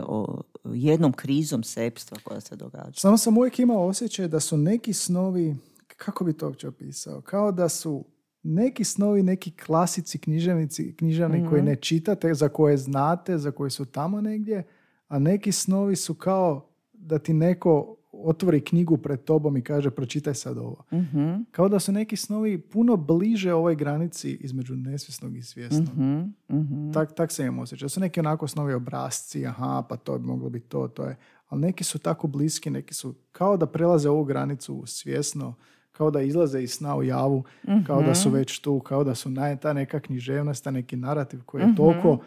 [0.07, 2.99] o- jednom krizom sepstva koja se događa.
[2.99, 5.55] Samo sam uvijek imao osjećaj da su neki snovi,
[5.97, 8.05] kako bi to uopće opisao, kao da su
[8.43, 13.85] neki snovi, neki klasici književnici, književni koji ne čitate, za koje znate, za koje su
[13.85, 14.67] tamo negdje,
[15.07, 20.33] a neki snovi su kao da ti neko otvori knjigu pred tobom i kaže pročitaj
[20.33, 20.83] sad ovo.
[20.93, 25.97] Mhm, Kao da su neki snovi puno bliže ovoj granici između nesvjesnog i svjesnog.
[25.97, 26.91] mhm, mhm.
[26.91, 27.85] Tak, tak se imam osjećaj.
[27.85, 31.15] Da su neki onako snovi obrazci, aha, pa to bi moglo biti to, to je.
[31.47, 35.53] Ali neki su tako bliski, neki su kao da prelaze ovu granicu svjesno,
[35.91, 37.43] kao da izlaze iz sna u javu,
[37.87, 41.43] kao da su već tu, kao da su naj, ta neka književnost, ta neki narativ
[41.45, 42.19] koji je toliko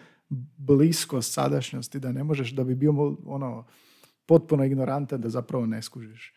[0.57, 3.65] blisko sadašnjosti da ne možeš, da bi bio ono
[4.31, 6.33] potpuno ignorantan da zapravo ne skužiš.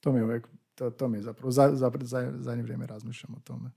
[0.00, 3.34] To mi je uvijek, to, to mi je zapravo, za, za, za, zadnje vrijeme razmišljam
[3.34, 3.70] o tome.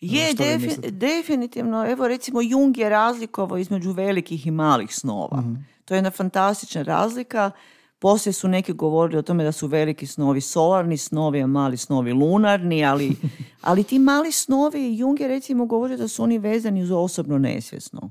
[0.00, 1.86] Je, što vi defi- definitivno.
[1.86, 5.40] Evo recimo Jung je razlikovao između velikih i malih snova.
[5.40, 5.54] Mhm.
[5.84, 7.50] To je jedna fantastična razlika.
[7.98, 12.12] Poslije su neki govorili o tome da su veliki snovi solarni snovi, a mali snovi
[12.12, 13.16] lunarni, ali,
[13.60, 18.10] ali ti mali snovi, Jung je recimo govorio da su oni vezani uz osobno nesvjesno.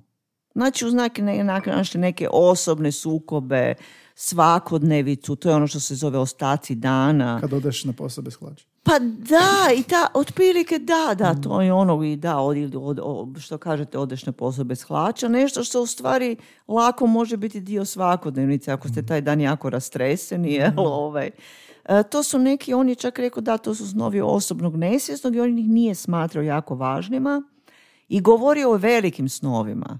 [0.54, 3.74] Znači uz neke, ne, neke- neke osobne sukobe,
[4.22, 7.40] svakodnevicu, to je ono što se zove ostaci dana.
[7.42, 8.66] Kad odeš na posao bez hlača.
[8.84, 13.40] Pa da, i ta, otprilike da, da, to je ono i da, od, od, od-
[13.40, 16.36] što kažete, odeš na posao bez hlača, nešto što u stvari
[16.68, 21.30] lako može biti dio svakodnevnice, ako ste taj dan jako rastreseni, jel, ovaj.
[21.86, 25.40] E, to su neki, on je čak rekao da, to su snovi osobnog nesvjesnog i
[25.40, 27.44] on ih nije smatrao jako važnima
[28.08, 30.00] i govorio o velikim snovima.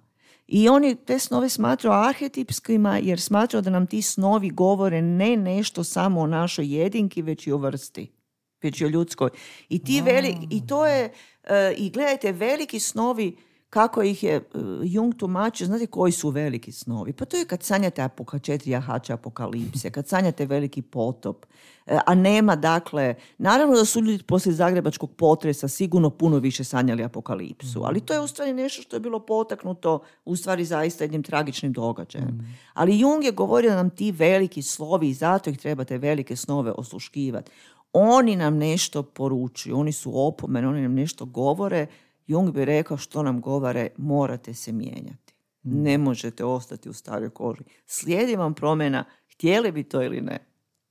[0.52, 5.38] I on je te snove smatrao arhetipskima jer smatrao da nam ti snovi govore ne
[5.38, 8.20] nešto samo o našoj jedinki, već i o vrsti
[8.62, 9.30] već i o ljudskoj.
[9.70, 13.38] I, ti veli, i to je, e, i gledajte, veliki snovi,
[13.70, 14.42] kako ih je e,
[14.84, 17.14] Jung tumačio, znate koji su veliki snovi?
[17.14, 21.46] Pa to je kad sanjate apoka, četiri jahača apokalipse, kad sanjate veliki potop,
[21.86, 27.04] e, a nema dakle, naravno da su ljudi poslije zagrebačkog potresa sigurno puno više sanjali
[27.04, 31.24] apokalipsu, ali to je u stvari nešto što je bilo potaknuto u stvari zaista jednim
[31.24, 32.56] tragičnim događajem.
[32.74, 36.72] Ali Jung je govorio da nam ti veliki slovi i zato ih trebate velike snove
[36.72, 37.52] osluškivati.
[37.94, 41.88] Oni nam nešto poručuju, oni su opomene, oni nam nešto govore.
[42.30, 45.34] Jung bi rekao što nam govore, morate se mijenjati.
[45.64, 47.64] Ne možete ostati u staroj koži.
[47.86, 50.40] Slijedi vam promjena, htjeli bi to ili ne.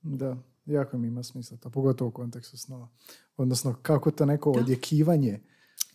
[0.01, 2.87] Da, jako mi ima smisla to, pogotovo u kontekstu snova.
[3.37, 5.39] Odnosno, kako to neko odjekivanje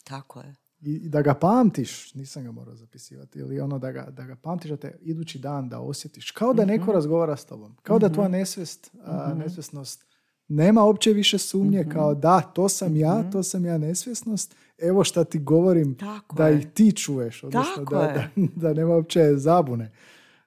[0.04, 0.54] Tako je.
[0.80, 4.70] i da ga pamtiš, nisam ga morao zapisivati, ili ono da ga, da ga pamtiš,
[4.70, 8.28] da te idući dan da osjetiš, kao da neko razgovara s tobom, kao da tvoja
[8.28, 10.13] nesvest, a, nesvesnost
[10.48, 15.24] nema uopće više sumnje, kao da, to sam ja, to sam ja nesvjesnost, evo šta
[15.24, 16.58] ti govorim, Tako da je.
[16.58, 18.30] ih ti čuješ, odnosno Tako da, je.
[18.36, 19.90] da, da nema uopće zabune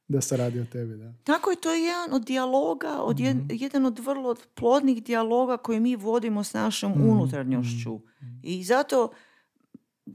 [0.08, 0.98] da se radi o tebi.
[0.98, 1.14] Da.
[1.24, 3.48] Tako je, to je jedan od dijaloga, od jed- Mhm.
[3.52, 7.10] jedan od vrlo plodnih dijaloga koje mi vodimo s našom Mhm.
[7.10, 8.00] unutarnjošću.
[8.44, 9.10] I zato,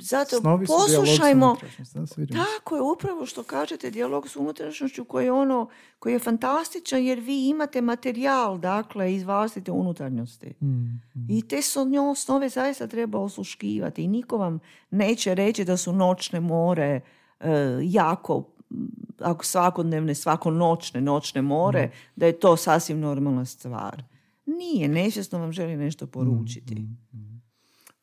[0.01, 2.27] zato Snovi su poslušajmo, se.
[2.27, 7.21] Tako je, upravo što kažete, dijalog s unutrašnjošću koji je ono, koji je fantastičan jer
[7.21, 10.55] vi imate materijal, dakle, iz vlastite unutarnjosti.
[10.61, 14.59] Mm, I te su njo snove zaista treba osluškivati i niko vam
[14.91, 17.01] neće reći da su noćne more
[17.41, 18.45] e, jako
[19.21, 24.03] ako svakodnevne, svako noćne, noćne more, da je to sasvim normalna stvar.
[24.47, 26.75] Nije, nesvjesno vam želi nešto poručiti.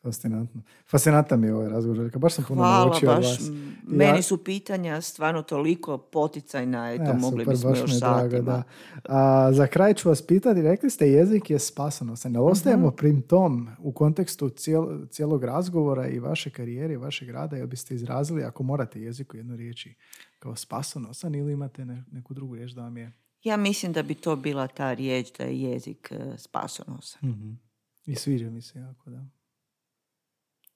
[0.02, 0.62] Fascinantno.
[0.86, 2.20] Fascinantan mi je ovaj razgovor, Željka.
[2.20, 3.40] Baš sam puno Hvala, naučio od vas.
[3.42, 3.54] Ja-
[3.88, 8.42] Meni su pitanja stvarno toliko poticajna, eto, Ja, mogli super, bismo baš još satima.
[8.42, 8.64] da.
[9.06, 12.34] A, za kraj ću vas pitati, rekli ste jezik je spasonosan.
[12.34, 12.96] Jel ostajemo Mhm.
[12.96, 17.96] prim tom u kontekstu cijel- cijelog razgovora i vaše karijere i vašeg rada, jel biste
[17.96, 19.96] izrazili ako morate jezik u jednoj riječi
[20.40, 23.12] kao spasonosan ili imate ne- neku drugu riječ da vam je
[23.44, 27.58] Ja mislim da bi to bila ta riječ da je jezik e, spasonosan.
[28.06, 29.26] i sviđa mi se jako, da.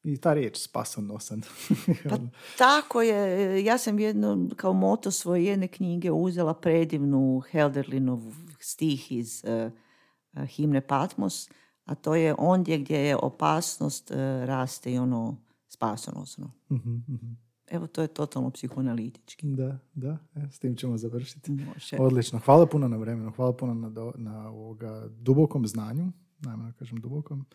[0.04, 1.42] I ta riječ spasonosan.
[2.10, 2.18] Pa
[2.58, 8.20] tako je, ja sam jedno, kao moto svoje jedne knjige uzela predivnu Helderlinov
[8.60, 9.70] stih iz e,
[10.48, 11.50] himne Patmos,
[11.86, 14.16] a to je ondje gdje je opasnost e,
[14.46, 16.52] raste i ono spasonosno.
[16.72, 17.34] Mhm, mhm.
[17.68, 19.48] Evo, to je totalno psihoanalitički.
[19.48, 21.52] da, da, e, s tim ćemo završiti.
[21.52, 21.98] Može.
[22.00, 22.40] Odlično.
[22.40, 23.32] Hvala puno na vremenu.
[23.32, 27.46] Hvala puno na, do- na ovoga dubokom znanju, najmanje kažem dubokom.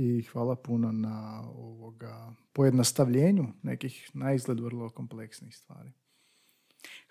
[0.00, 5.92] I hvala puno na ovoga pojednostavljenju nekih na izgled vrlo kompleksnih stvari.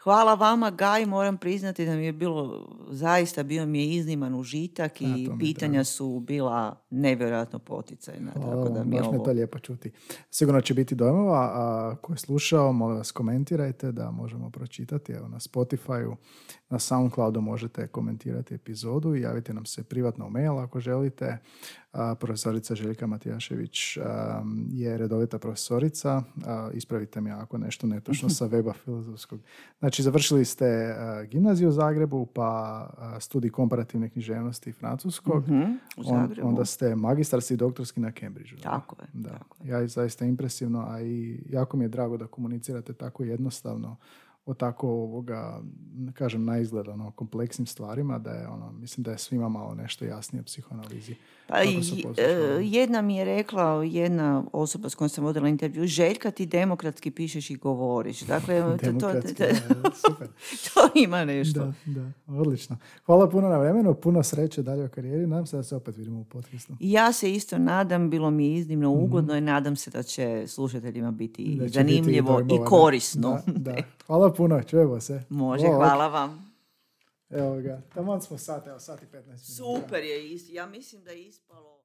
[0.07, 5.01] Hvala vama, Gaj, moram priznati da mi je bilo, zaista bio mi je izniman užitak
[5.01, 8.31] i pitanja su bila nevjerojatno poticajna.
[8.31, 9.25] Hvala tako da mi je baš ovo...
[9.25, 9.91] to lijepo čuti.
[10.29, 15.11] Sigurno će biti dojmova, a ko je slušao, molim vas komentirajte da možemo pročitati.
[15.11, 16.15] Evo na Spotify-u,
[16.69, 21.37] na Soundcloudu možete komentirati epizodu i javite nam se privatno u mail ako želite.
[21.91, 26.23] A, profesorica Željka Matijašević a, je redovita profesorica.
[26.45, 29.39] A, ispravite mi ako nešto netočno sa weba filozofskog.
[29.79, 32.43] Znači, završili ste a, gimnaziju u Zagrebu, pa
[32.97, 35.43] a, studij komparativne književnosti francuskog.
[35.43, 35.65] Mhm, u
[35.97, 36.47] On- Zagrebu.
[36.47, 38.57] onda ste magistarski i doktorski na Cambridgeu.
[38.59, 39.29] Tako je, Da.
[39.29, 43.95] tako Ja je zaista impresivno, a i jako mi je drago da komunicirate tako jednostavno
[44.45, 45.61] o tako ovoga,
[46.13, 50.05] kažem, na izgled ono, kompleksnim stvarima, da je ono, mislim da je svima malo nešto
[50.05, 51.15] jasnije o psihoanalizi.
[51.47, 51.79] Pa i-
[52.17, 52.23] e,
[52.61, 57.49] jedna mi je rekla, jedna osoba s kojom sam vodila intervju, Željka ti demokratski pišeš
[57.49, 58.19] i govoriš.
[58.19, 59.11] Dakle, to, to,
[59.97, 60.27] super.
[60.65, 61.59] to ima nešto.
[61.59, 62.77] Da, da, odlično.
[63.05, 65.27] Hvala puno na vremenu, puno sreće dalje u karijeri.
[65.27, 66.73] Nadam se da se opet vidimo u podcastu.
[66.79, 70.43] I Ja se isto nadam, bilo mi je iznimno ugodno i nadam se da će
[70.47, 71.57] slušateljima biti Mhm.
[71.57, 72.65] Da će biti zanimljivo i dojmova, da.
[72.67, 73.39] korisno.
[73.47, 73.75] Da, da.
[74.07, 75.23] Hvala puno, čujemo se.
[75.29, 75.75] Može, Bog.
[75.75, 76.46] hvala vam.
[77.29, 79.37] Evo ga, tamo smo sat, evo sat i 15 minuta.
[79.37, 81.73] Super je, ja mislim da je ispalo...